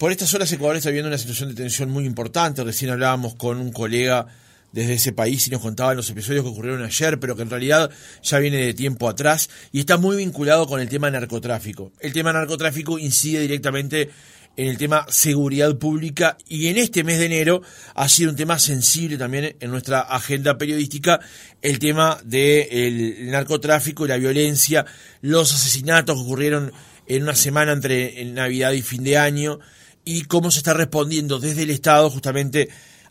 [0.03, 3.57] por estas horas Ecuador está viviendo una situación de tensión muy importante, recién hablábamos con
[3.57, 4.27] un colega
[4.73, 7.89] desde ese país y nos contaban los episodios que ocurrieron ayer, pero que en realidad
[8.21, 11.93] ya viene de tiempo atrás y está muy vinculado con el tema narcotráfico.
[12.01, 14.09] El tema narcotráfico incide directamente
[14.57, 17.61] en el tema seguridad pública y en este mes de enero
[17.95, 21.21] ha sido un tema sensible también en nuestra agenda periodística
[21.61, 24.85] el tema del narcotráfico y la violencia,
[25.21, 26.73] los asesinatos que ocurrieron
[27.07, 29.61] en una semana entre Navidad y fin de año
[30.05, 32.69] y cómo se está respondiendo desde el Estado justamente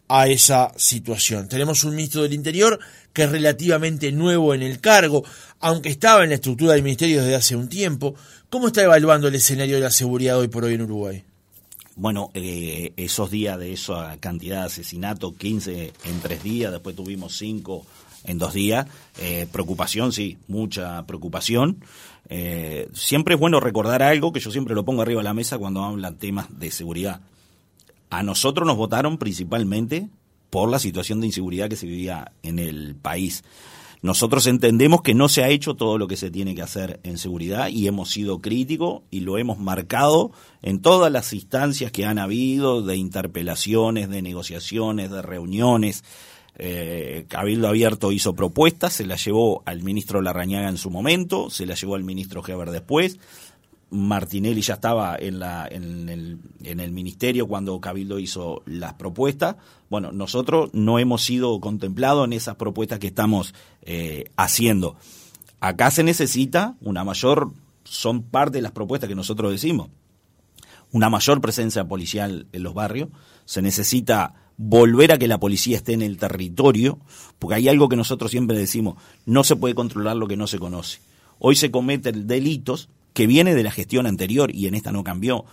[0.09, 1.49] a esa situación.
[1.49, 2.79] Tenemos un ministro del Interior
[3.13, 5.25] que es relativamente nuevo en el cargo,
[5.61, 8.15] aunque estaba en la estructura del ministerio desde hace un tiempo.
[8.51, 11.25] ¿Cómo está evaluando el escenario de la seguridad hoy por hoy en Uruguay?
[11.95, 17.37] Bueno, eh, esos días de esa cantidad de asesinatos, 15 en tres días, después tuvimos
[17.37, 17.87] 5
[18.25, 18.87] en dos días,
[19.21, 21.85] eh, preocupación, sí, mucha preocupación.
[22.35, 25.59] Eh, siempre es bueno recordar algo que yo siempre lo pongo arriba de la mesa
[25.59, 27.21] cuando hablan temas de seguridad.
[28.09, 30.09] A nosotros nos votaron principalmente
[30.49, 33.45] por la situación de inseguridad que se vivía en el país.
[34.01, 37.19] Nosotros entendemos que no se ha hecho todo lo que se tiene que hacer en
[37.19, 42.19] seguridad y hemos sido críticos y lo hemos marcado en todas las instancias que han
[42.19, 46.03] habido de interpelaciones, de negociaciones, de reuniones.
[46.59, 51.67] Eh, Cabildo Abierto hizo propuestas, se las llevó al ministro Larrañaga en su momento, se
[51.67, 53.19] las llevó al ministro Heber después,
[53.93, 59.57] Martinelli ya estaba en, el ministerio cuando Cabildo hizo las propuestas.
[59.91, 64.97] Bueno, nosotros no hemos sido contemplados en esas propuestas que estamos eh, haciendo.
[65.61, 67.53] Acá se necesita una mayor,
[67.85, 69.91] son parte de las propuestas que nosotros decimos,
[70.91, 73.11] una mayor presencia policial en los barrios,
[73.45, 76.99] se necesita volver a que la policía esté en el territorio,
[77.39, 80.59] porque hay algo que nosotros siempre decimos, no se puede controlar lo que no se
[80.59, 81.01] conoce.
[81.39, 85.45] Hoy se cometen delitos que viene de la gestión anterior y en esta no cambió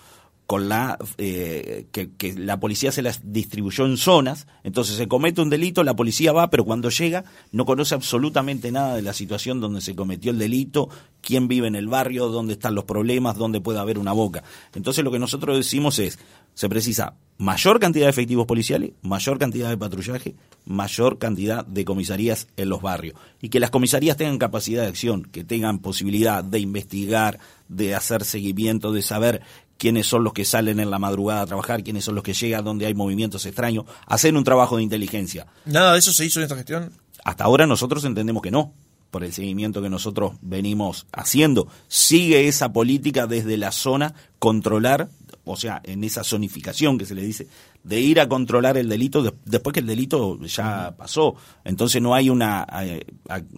[0.50, 5.52] con la eh, que, la policía se las distribuyó en zonas, entonces se comete un
[5.52, 9.80] delito, la policía va, pero cuando llega no conoce absolutamente nada de la situación donde
[9.80, 10.90] se cometió el delito,
[11.22, 14.44] quién vive en el barrio, dónde están los problemas, dónde puede haber una boca.
[14.74, 16.18] Entonces lo que nosotros decimos es,
[16.56, 20.34] se precisa mayor cantidad de efectivos policiales, mayor cantidad de patrullaje,
[20.66, 25.26] mayor cantidad de comisarías en los barrios y que las comisarías tengan capacidad de acción,
[25.26, 29.42] que tengan posibilidad de investigar, de hacer seguimiento, de saber
[29.80, 32.64] quiénes son los que salen en la madrugada a trabajar, quiénes son los que llegan,
[32.64, 35.48] donde hay movimientos extraños, hacer un trabajo de inteligencia.
[35.66, 36.92] ¿Nada de eso se hizo en esta gestión?
[37.24, 38.74] Hasta ahora nosotros entendemos que no,
[39.10, 41.68] por el seguimiento que nosotros venimos haciendo.
[41.88, 45.10] Sigue esa política desde la zona, controlar,
[45.46, 47.48] o sea, en esa zonificación que se le dice,
[47.84, 51.36] de ir a controlar el delito después que el delito ya pasó.
[51.64, 53.06] Entonces no hay una eh,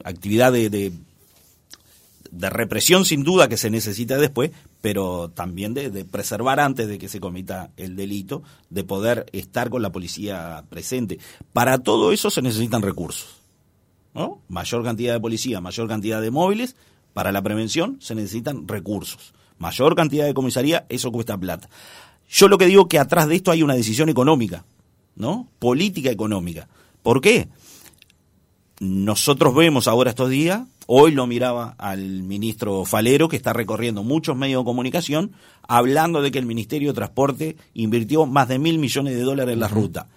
[0.03, 0.93] actividad de de
[2.31, 7.19] represión sin duda que se necesita después, pero también de, preservar antes de que se
[7.19, 11.19] cometa el delito, de poder estar con la policía presente.
[11.53, 13.41] Para todo eso se necesitan recursos.
[14.13, 14.41] ¿no?
[14.47, 16.75] Mayor cantidad de policía, mayor cantidad de móviles,
[17.13, 19.33] para la prevención se necesitan recursos.
[19.57, 21.69] Mayor cantidad de comisaría, eso cuesta plata.
[22.29, 24.65] Yo lo que digo que atrás de esto hay una decisión económica,
[25.15, 25.47] ¿no?
[25.59, 26.67] Política económica.
[27.03, 27.49] ¿Por qué?
[28.81, 30.63] Nosotros vemos ahora estos días
[30.93, 35.31] Hoy lo miraba al ministro Falero, que está recorriendo muchos medios de comunicación,
[35.65, 39.61] hablando de que el Ministerio de Transporte invirtió más de mil millones de dólares en
[39.61, 40.07] la ruta.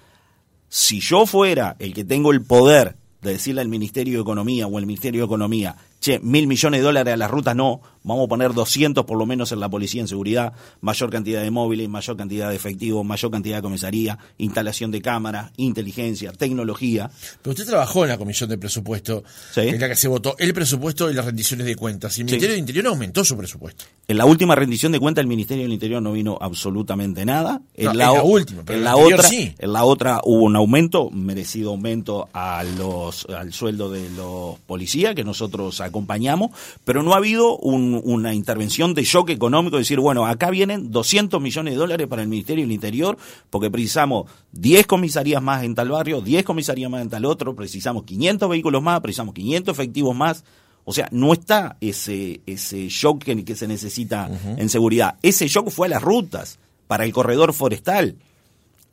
[0.68, 4.77] Si yo fuera el que tengo el poder de decirle al Ministerio de Economía o
[4.77, 8.29] al Ministerio de Economía, che, mil millones de dólares a las rutas no, vamos a
[8.29, 12.17] poner 200 por lo menos en la policía en seguridad, mayor cantidad de móviles, mayor
[12.17, 17.11] cantidad de efectivos, mayor cantidad de comisaría, instalación de cámaras, inteligencia, tecnología.
[17.43, 19.25] Pero usted trabajó en la Comisión de Presupuesto,
[19.57, 22.17] en la que se votó el presupuesto y las rendiciones de cuentas.
[22.19, 23.85] Y el Ministerio del Interior aumentó su presupuesto.
[24.07, 27.62] En la última rendición de cuentas el Ministerio del Interior no vino absolutamente nada.
[27.75, 29.55] En, la, última, pero en la otra, sí.
[29.59, 35.14] En la otra hubo un aumento, merecido aumento a los, al sueldo de los policías
[35.14, 36.51] que nosotros acompañamos,
[36.85, 37.57] pero no ha habido
[38.02, 42.28] una intervención de shock económico, decir, bueno, acá vienen 200 millones de dólares para el
[42.28, 43.16] Ministerio del Interior,
[43.50, 48.04] porque precisamos 10 comisarías más en tal barrio, 10 comisarías más en tal otro, precisamos
[48.04, 50.44] 500 vehículos más, precisamos 500 efectivos más.
[50.87, 54.28] O sea, no está ese, ese shock que, que se necesita
[54.59, 55.16] en seguridad.
[55.22, 58.16] Ese shock fue a las rutas, para el corredor forestal.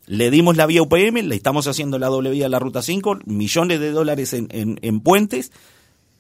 [0.08, 3.20] Le dimos la vía UPM, le estamos haciendo la doble vía a la ruta 5,
[3.26, 5.52] millones de dólares en, en, puentes,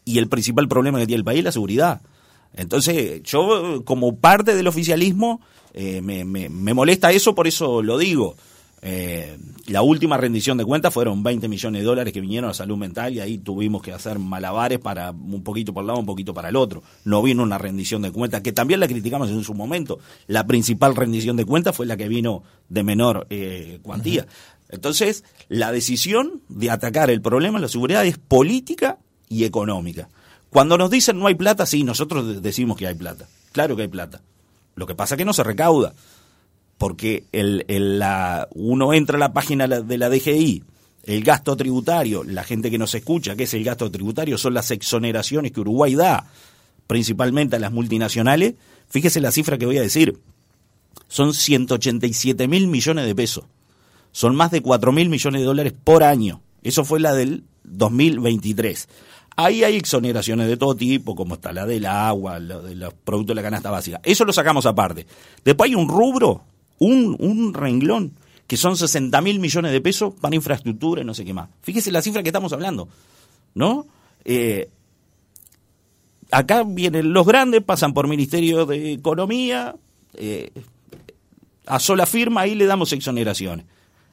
[0.06, 2.02] y el principal problema que tiene el país es la seguridad.
[2.56, 5.42] Entonces, yo como parte del oficialismo,
[5.74, 8.36] eh, me, me, me molesta eso, por eso lo digo.
[8.84, 9.38] Eh,
[9.68, 13.14] la última rendición de cuentas fueron 20 millones de dólares que vinieron a salud mental
[13.14, 16.50] y ahí tuvimos que hacer malabares para un poquito por un lado, un poquito para
[16.50, 16.82] el otro.
[17.06, 20.00] No vino una rendición de cuentas, que también la criticamos en su momento.
[20.28, 24.26] La principal rendición de cuentas fue la que vino de menor eh, cuantía.
[24.70, 28.98] Entonces, la decisión de atacar el problema de la seguridad es política
[29.30, 30.10] y económica.
[30.52, 33.28] Cuando nos dicen no hay plata, sí, nosotros decimos que hay plata.
[33.54, 34.22] Claro que hay plata.
[34.76, 35.94] Lo que pasa es que no se recauda
[36.82, 37.64] porque el,
[38.00, 40.64] la, uno entra a la página de la DGI,
[41.04, 44.36] el gasto tributario, la gente que nos escucha, ¿qué es el gasto tributario?
[44.40, 46.26] Son las exoneraciones que Uruguay da,
[46.88, 48.56] principalmente a las multinacionales.
[48.90, 50.18] Fíjese la cifra que voy a decir,
[51.08, 53.46] son 187 mil millones de pesos,
[54.12, 56.42] son más de 4 mil millones de dólares por año.
[56.64, 58.90] Eso fue la del 2023.
[59.46, 63.42] Ahí hay exoneraciones de todo tipo, como está la del agua, de los productos de
[63.42, 64.00] la canasta básica.
[64.04, 65.06] Eso lo sacamos aparte.
[65.44, 66.44] Después hay un rubro
[66.80, 68.14] un, un renglón
[68.48, 71.50] que son 60 mil millones de pesos para infraestructura y no sé qué más.
[71.62, 72.90] Fíjese la cifra que estamos hablando,
[73.54, 73.86] ¿no?
[74.26, 74.70] Eh,
[76.32, 79.76] acá vienen los grandes, pasan por Ministerio de Economía,
[80.16, 80.52] eh,
[81.66, 83.66] a sola firma ahí le damos exoneraciones.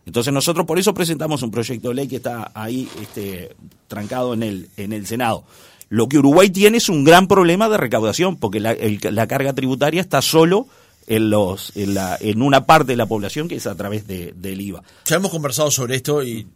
[0.08, 3.54] Entonces nosotros por eso presentamos un proyecto de ley que está ahí este,
[3.88, 5.44] trancado en el, en el Senado.
[5.90, 10.00] Lo que Uruguay tiene es un gran problema de recaudación, porque la, la carga tributaria
[10.00, 10.66] está solo
[11.08, 14.32] en, los, en, la, en una parte de la población que es a través de,
[14.34, 14.82] del IVA.
[15.04, 16.46] Ya hemos conversado sobre esto y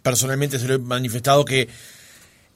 [0.00, 1.68] personalmente se lo he manifestado que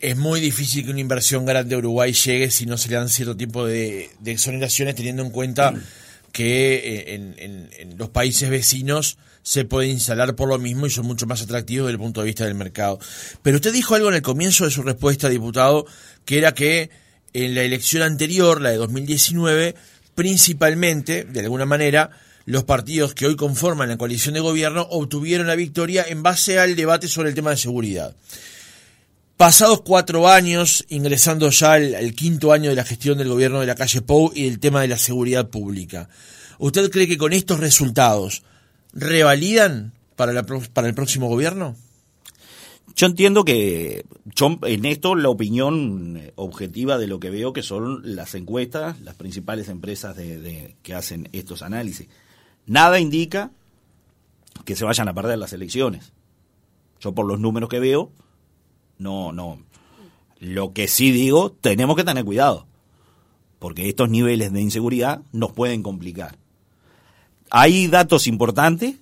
[0.01, 3.11] es muy difícil que una inversión grande a Uruguay llegue si no se le dan
[3.11, 5.75] cierto tipo de, exoneraciones, teniendo en cuenta
[6.37, 7.35] que eh, en,
[7.73, 11.87] en, los países vecinos se puede instalar por lo mismo y son mucho más atractivos
[11.87, 12.99] desde el punto de vista del mercado.
[13.41, 15.87] Pero usted dijo algo en el comienzo de su respuesta, diputado,
[16.27, 16.91] que era que
[17.33, 19.77] en la elección anterior, la de 2019,
[20.15, 22.11] principalmente, de alguna manera,
[22.45, 26.77] los partidos que hoy conforman la coalición de gobierno obtuvieron la victoria en base al
[26.77, 28.15] debate sobre el tema de seguridad.
[29.37, 33.75] Pasados cuatro años, ingresando ya al, quinto año de la gestión del gobierno de la
[33.75, 36.09] calle Pou y el tema de la seguridad pública,
[36.59, 38.45] ¿usted cree que con estos resultados
[38.95, 41.77] revalidan para, para el próximo gobierno?
[42.95, 44.07] Yo entiendo que
[44.63, 49.69] en esto la opinión objetiva de lo que veo que son las encuestas, las principales
[49.69, 52.09] empresas de, que hacen estos análisis.
[52.65, 53.51] Nada indica
[54.65, 56.15] que se vayan a perder las elecciones.
[56.99, 58.13] Yo por los números que veo,
[58.99, 59.59] no, no.
[60.39, 62.67] Lo que sí digo, tenemos que tener cuidado,
[63.59, 66.37] porque estos niveles de inseguridad nos pueden complicar.
[67.51, 68.97] Hay datos importantes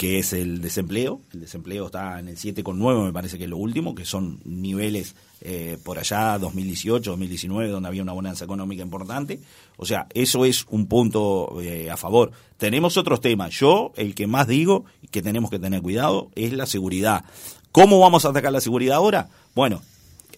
[0.00, 1.20] que es el desempleo.
[1.34, 5.14] El desempleo está en el 7,9, me parece que es lo último, que son niveles
[5.42, 9.40] eh, por allá 2018, 2019, donde había una bonanza económica importante.
[9.76, 12.32] O sea, eso es un punto eh, a favor.
[12.56, 13.52] Tenemos otros temas.
[13.52, 17.26] Yo, el que más digo que tenemos que tener cuidado es la seguridad.
[17.72, 19.28] ¿Cómo vamos a atacar la seguridad ahora?
[19.54, 19.82] Bueno,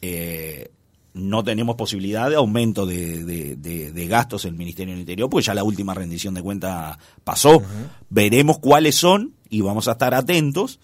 [0.03, 0.71] eh,
[1.15, 5.65] no tenemos posibilidad de aumento de, gastos en el Ministerio del Interior, porque ya la
[5.65, 7.63] última rendición de cuenta pasó.
[8.11, 10.81] Veremos cuáles son y vamos a estar atentos,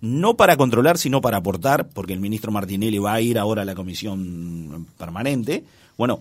[0.00, 3.64] no para controlar, sino para aportar, porque el ministro Martinelli va a ir ahora a
[3.64, 5.64] la comisión permanente,
[5.96, 6.20] bueno,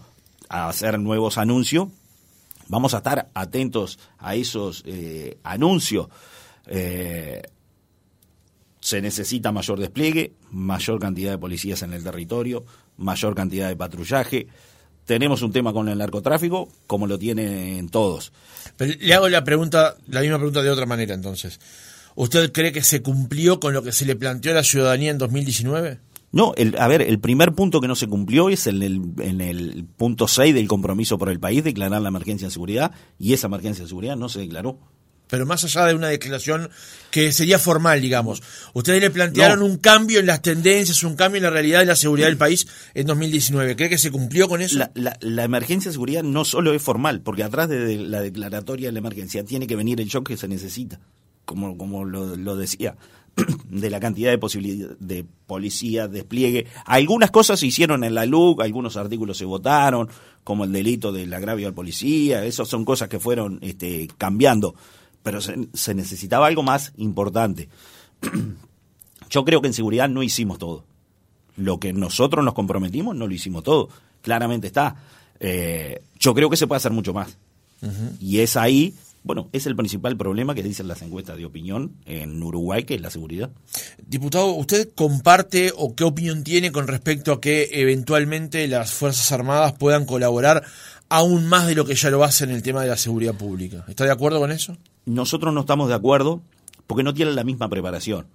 [0.49, 1.87] a hacer nuevos anuncios.
[2.67, 6.07] Vamos a estar atentos a esos eh, anuncios.
[6.67, 7.41] Eh,
[8.81, 12.65] se necesita mayor despliegue, mayor cantidad de policías en el territorio,
[12.97, 14.47] mayor cantidad de patrullaje.
[15.05, 18.33] Tenemos un tema con el narcotráfico, como lo tienen todos.
[18.79, 21.59] le hago la pregunta, la misma pregunta de otra manera entonces.
[22.15, 25.17] ¿Usted cree que se cumplió con lo que se le planteó a la ciudadanía en
[25.17, 25.99] 2019?
[26.31, 29.41] No, el, a ver, el primer punto que no se cumplió es en el, en
[29.41, 33.47] el punto 6 del compromiso por el país, declarar la emergencia de seguridad, y esa
[33.47, 34.79] emergencia de seguridad no se declaró
[35.31, 36.69] pero más allá de una declaración
[37.09, 38.43] que sería formal, digamos.
[38.73, 41.95] Ustedes le plantearon un cambio en las tendencias, un cambio en la realidad de la
[41.95, 43.77] seguridad del país en 2019.
[43.77, 44.77] ¿Cree que se cumplió con eso?
[44.93, 48.99] La, emergencia de seguridad no solo es formal, porque atrás de la declaratoria de la
[48.99, 50.99] emergencia tiene que venir el shock que se necesita,
[51.45, 52.97] como, como lo, decía
[53.69, 56.67] de la cantidad de posibilidades de policía, despliegue.
[56.85, 60.09] Algunas cosas se hicieron en la LUC, algunos artículos se votaron,
[60.43, 64.75] como el delito del agravio al policía, esas son cosas que fueron este, cambiando
[65.23, 67.69] pero se, necesitaba algo más importante.
[69.29, 70.85] Yo creo que en seguridad no hicimos todo.
[71.55, 73.89] Lo que nosotros nos comprometimos no lo hicimos todo.
[74.21, 74.95] Claramente está.
[75.39, 77.37] Eh, yo creo que se puede hacer mucho más.
[78.19, 78.93] Y es ahí,
[79.23, 83.01] bueno, es el principal problema que dicen las encuestas de opinión en Uruguay, que es
[83.01, 83.49] la seguridad.
[84.05, 89.73] Diputado, ¿usted comparte o qué opinión tiene con respecto a que eventualmente las Fuerzas Armadas
[89.73, 90.63] puedan colaborar
[91.11, 93.83] aún más de lo que ya lo hace en el tema de la seguridad pública?
[93.87, 94.77] ¿Está de acuerdo con eso?
[95.05, 96.41] Nosotros no estamos de acuerdo
[96.87, 98.27] porque no tienen la misma preparación.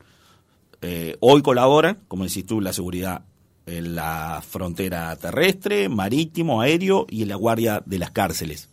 [0.83, 3.25] Eh, hoy colaboran, como decís tú, la seguridad
[3.67, 8.69] en la frontera terrestre, marítimo, aéreo y en la guardia de las cárceles.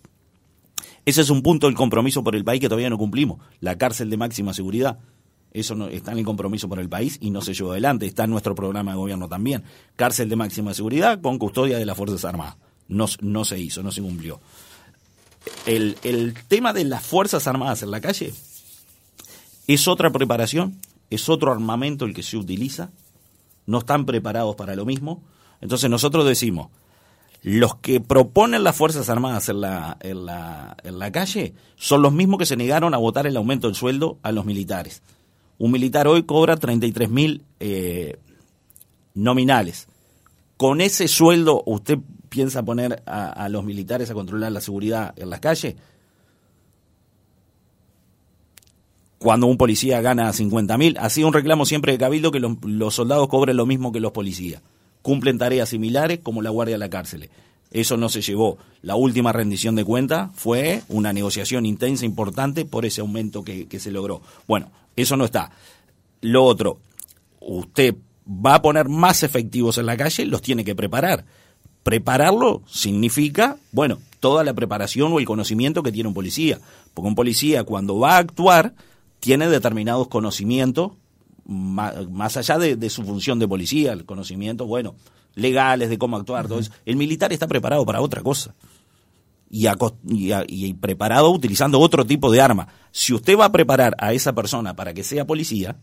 [1.06, 4.10] Ese es un punto del compromiso por el país que todavía no cumplimos, la cárcel
[4.10, 5.00] de máxima seguridad.
[5.52, 8.06] Eso no, está en el compromiso por el país y no se llevó adelante.
[8.06, 9.64] Está en nuestro programa de gobierno también.
[9.96, 12.58] Cárcel de máxima seguridad con custodia de las Fuerzas Armadas.
[12.88, 14.40] No, no se hizo, no se cumplió.
[15.66, 18.34] El, el tema de las Fuerzas Armadas en la calle
[19.68, 20.80] es otra preparación,
[21.10, 22.92] es otro armamento el que se utiliza.
[23.66, 25.24] No están preparados para lo mismo.
[25.62, 26.68] Entonces nosotros decimos,
[27.44, 32.14] los que proponen las Fuerzas Armadas en la, en la, en la calle son los
[32.14, 35.02] mismos que se negaron a votar el aumento del sueldo a los militares.
[35.58, 38.18] Un militar hoy cobra 33 mil eh,
[39.14, 39.88] nominales.
[40.58, 42.00] ¿Con ese sueldo usted
[42.34, 45.76] piensa poner a, los militares a controlar la seguridad en las calles?
[49.20, 53.28] Cuando un policía gana 50 mil, así un reclamo siempre de Cabildo que los soldados
[53.30, 54.62] cobren lo mismo que los policías
[55.04, 57.30] cumplen tareas similares como la guardia de la cárcel.
[57.70, 58.58] Eso no se llevó.
[58.82, 63.92] La última rendición de cuenta fue una negociación intensa, importante, por ese aumento que, se
[63.92, 64.22] logró.
[64.48, 65.52] Bueno, eso no está.
[66.22, 66.80] Lo otro,
[67.42, 67.96] usted
[68.28, 71.26] va a poner más efectivos en la calle, los tiene que preparar.
[71.84, 76.60] Prepararlo significa, bueno, toda la preparación o el conocimiento que tiene un policía.
[76.94, 78.74] Porque un policía cuando va a actuar
[79.20, 80.94] tiene determinados conocimientos
[81.46, 84.96] más, allá de, su función de policía, el conocimiento, bueno,
[85.36, 88.54] legales de cómo actuar, todo eso, el militar está preparado para otra cosa.
[89.50, 89.68] Y,
[90.48, 92.70] y, preparado utilizando otro tipo de arma.
[92.92, 95.76] Si usted va a preparar a esa persona para que sea policía,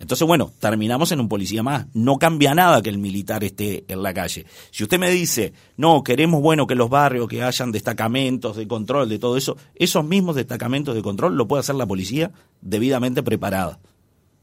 [0.00, 1.86] entonces, bueno, terminamos en un policía más.
[1.92, 4.46] No cambia nada que el militar esté en la calle.
[4.70, 9.08] Si usted me dice, no, queremos, bueno, que los barrios, que hayan destacamentos de control,
[9.08, 12.30] de todo eso, esos mismos destacamentos de control lo puede hacer la policía
[12.60, 13.80] debidamente preparada.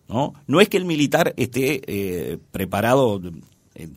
[0.10, 0.34] ¿no?
[0.45, 3.22] No es que el militar esté eh, preparado
[3.76, 3.88] eh,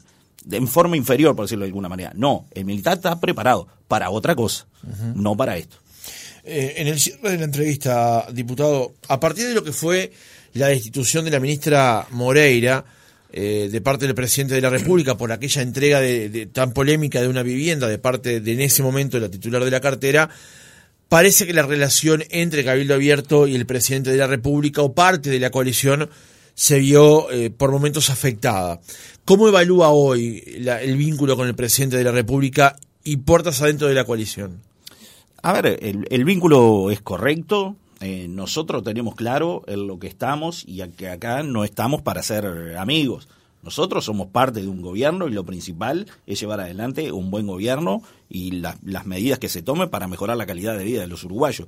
[0.50, 2.12] en forma inferior, por decirlo de alguna manera.
[2.14, 4.66] No, el militar está preparado para otra cosa,
[5.14, 5.76] no para esto.
[6.44, 10.12] Eh, en el cierre de la entrevista, diputado, a partir de lo que fue
[10.54, 12.84] la destitución de la ministra Moreira,
[13.30, 17.42] de parte del presidente de la República por aquella entrega de, tan polémica de una
[17.42, 20.30] vivienda de parte de en ese momento la titular de la cartera,
[21.08, 25.30] parece que la relación entre Cabildo Abierto y el presidente de la República o parte
[25.30, 26.08] de la coalición
[26.54, 28.80] se vio eh, por momentos afectada.
[29.24, 33.94] ¿Cómo evalúa hoy el vínculo con el presidente de la República y puertas adentro de
[33.94, 34.60] la coalición?
[35.40, 37.76] A ver, el, vínculo es correcto.
[38.00, 42.76] Eh, nosotros tenemos claro en lo que estamos y que acá no estamos para ser
[42.76, 43.28] amigos.
[43.62, 48.02] Nosotros somos parte de un gobierno y lo principal es llevar adelante un buen gobierno
[48.30, 51.66] y las medidas que se tomen para mejorar la calidad de vida de los uruguayos.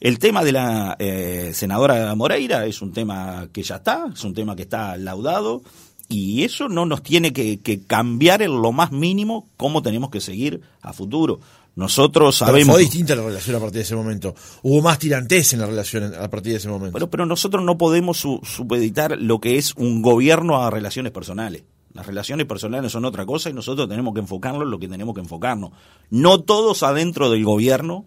[0.00, 4.34] El tema de la eh, senadora Moreira es un tema que ya está, es un
[4.34, 5.62] tema que está laudado
[6.08, 10.20] y eso no nos tiene que, que cambiar en lo más mínimo cómo tenemos que
[10.20, 11.40] seguir a futuro.
[11.74, 12.74] Nosotros sabemos.
[12.74, 14.34] fue distinta la relación a partir de ese momento.
[14.62, 16.92] Hubo más tirantes en la relación a partir de ese momento.
[16.92, 21.64] Pero, pero nosotros no podemos supeditar lo que es un gobierno a relaciones personales.
[21.94, 25.14] Las relaciones personales son otra cosa y nosotros tenemos que enfocarnos en lo que tenemos
[25.14, 25.72] que enfocarnos.
[26.10, 28.06] No todos adentro del gobierno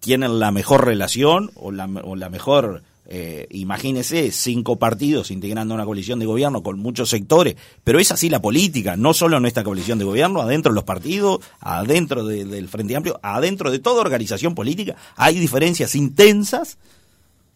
[0.00, 5.86] tienen la mejor relación o la, o la mejor eh, imagínese cinco partidos integrando una
[5.86, 9.64] coalición de gobierno con muchos sectores, pero es así la política, no solo en esta
[9.64, 14.54] coalición de gobierno, adentro de los partidos, adentro del Frente Amplio, adentro de toda organización
[14.54, 16.76] política, hay diferencias intensas,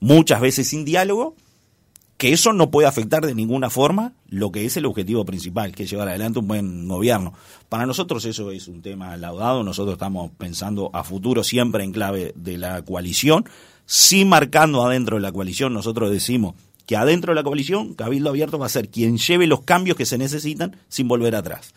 [0.01, 1.37] muchas veces sin diálogo,
[2.17, 5.83] que eso no puede afectar de ninguna forma lo que es el objetivo principal, que
[5.83, 7.35] es llevar adelante un buen gobierno.
[7.69, 12.33] Para nosotros eso es un tema laudado, nosotros estamos pensando a futuro siempre en clave
[12.37, 13.45] de la coalición,
[13.93, 16.55] sí marcando adentro de la coalición, nosotros decimos
[16.87, 20.07] que adentro de la coalición, Cabildo Abierto va a ser quien lleve los cambios que
[20.07, 21.75] se necesitan sin volver atrás.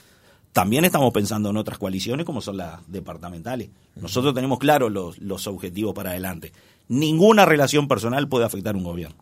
[0.53, 3.70] También estamos pensando en otras coaliciones como son las departamentales.
[3.97, 6.53] Nosotros tenemos claros los, objetivos para adelante.
[6.88, 9.18] Ninguna relación personal puede afectar un gobierno.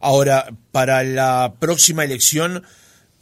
[0.00, 2.62] Ahora, para la próxima elección,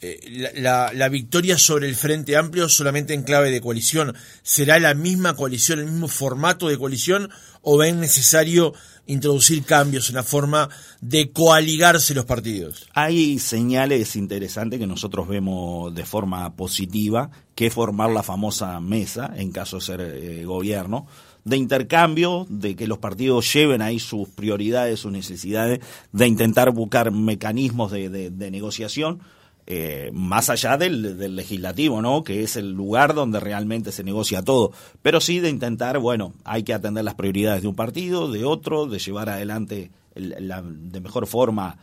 [0.00, 4.14] eh, la, la, victoria sobre el Frente Amplio solamente en clave de coalición.
[4.42, 7.30] ¿Será la misma coalición, el mismo formato de coalición
[7.62, 8.74] o ven necesario
[9.06, 10.68] introducir cambios en la forma
[11.00, 12.86] de coaligarse los partidos?
[12.92, 19.50] Hay señales interesantes que nosotros vemos de forma positiva, que formar la famosa mesa, en
[19.50, 21.06] caso de ser eh, gobierno,
[21.46, 25.78] de intercambio, de que los partidos lleven ahí sus prioridades, sus necesidades,
[26.10, 29.20] de intentar buscar mecanismos de, negociación,
[29.68, 32.22] eh, más allá del, del, legislativo, ¿no?
[32.22, 34.72] Que es el lugar donde realmente se negocia todo.
[35.02, 38.86] Pero sí de intentar, bueno, hay que atender las prioridades de un partido, de otro,
[38.86, 41.78] de llevar adelante la, de mejor forma.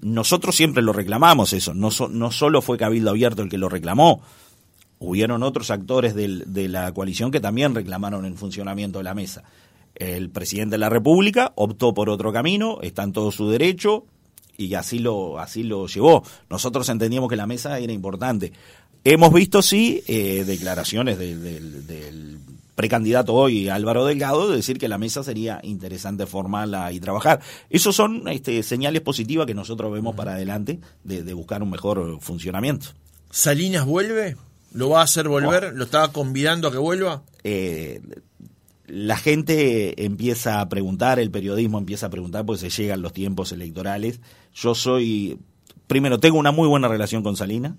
[0.00, 4.20] Nosotros siempre lo reclamamos eso, no, no solo fue Cabildo Abierto el que lo reclamó,
[4.98, 9.44] hubieron otros actores de la coalición que también reclamaron el funcionamiento de la mesa.
[9.94, 14.04] El presidente de la República optó por otro camino, está en todo su derecho
[14.58, 16.22] y así lo, así lo llevó.
[16.50, 18.52] Nosotros entendíamos que la mesa era importante.
[19.04, 22.40] Hemos visto, sí, eh, declaraciones del
[22.74, 27.40] precandidato hoy, Álvaro Delgado, de decir que la mesa sería interesante formarla y trabajar.
[27.70, 32.20] Esos son este, señales positivas que nosotros vemos para adelante de, de buscar un mejor
[32.20, 32.88] funcionamiento.
[33.30, 34.36] ¿Salinas vuelve?
[34.72, 35.72] ¿Lo va a hacer volver?
[35.74, 37.22] ¿Lo estaba convidando a que vuelva?
[37.44, 38.00] Eh,
[38.88, 43.52] la gente empieza a preguntar, el periodismo empieza a preguntar porque se llegan los tiempos
[43.52, 44.20] electorales.
[44.60, 45.38] Yo soy,
[45.86, 47.76] primero, tengo una muy buena relación con Salina,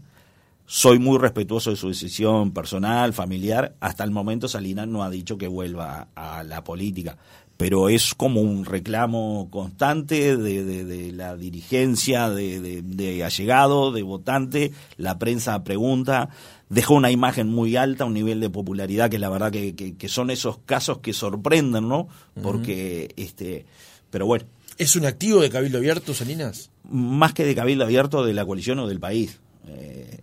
[0.65, 3.75] soy muy respetuoso de su decisión personal, familiar.
[3.81, 7.17] Hasta el momento Salina no ha dicho que vuelva a la política,
[7.57, 15.19] pero es como un reclamo constante de, la dirigencia, de, de allegado, de votante, la
[15.19, 16.29] prensa pregunta
[16.69, 20.29] dejó una imagen muy alta, un nivel de popularidad que la verdad que, que, son
[20.29, 22.07] esos casos que sorprenden, ¿no?
[22.41, 23.65] Porque, este,
[24.11, 24.45] pero bueno.
[24.79, 26.71] ¿Es un activo de Cabildo Abierto, Salinas?
[26.89, 29.37] Más que de Cabildo Abierto, de la coalición o del país.
[29.67, 30.21] Eh,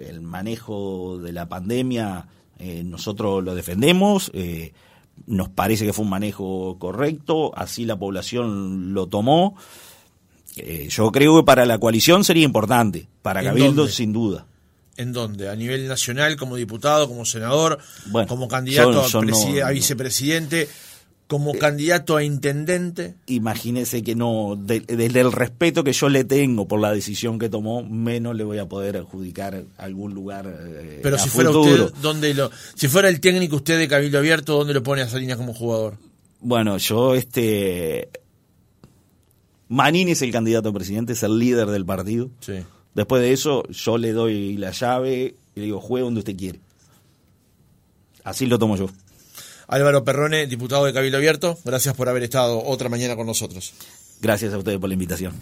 [0.00, 2.26] el manejo de la pandemia,
[2.58, 4.32] eh, nosotros lo defendemos.
[4.34, 4.72] Eh,
[5.26, 9.56] nos parece que fue un manejo correcto, así la población lo tomó.
[10.88, 14.44] yo creo que para la coalición sería importante, para Cabildo sin duda.
[14.96, 15.48] ¿En dónde?
[15.48, 17.78] ¿A nivel nacional, como diputado, como senador,
[18.26, 20.68] como candidato a, vicepresidente,
[21.28, 23.14] como candidato a intendente?
[23.26, 27.84] Imagínese que no, desde el respeto que yo le tengo por la decisión que tomó,
[27.84, 30.46] menos le voy a poder adjudicar algún lugar.
[30.48, 34.56] Eh, Pero si fuera usted, ¿dónde lo, si fuera el técnico usted de Cabildo Abierto,
[34.56, 35.98] ¿dónde lo pone a Salinas como jugador?
[36.40, 38.08] Bueno, yo este.
[39.68, 42.30] Manini es el candidato a presidente, es el líder del partido.
[42.40, 42.54] Sí
[42.98, 46.58] Después de eso, yo le doy la llave y le digo, juegue donde usted quiere.
[48.24, 48.88] Así lo tomo yo.
[49.68, 53.74] Álvaro Perrone, diputado de Cabildo Abierto, gracias por haber estado otra mañana con nosotros.
[54.20, 55.34] Gracias a ustedes por la invitación.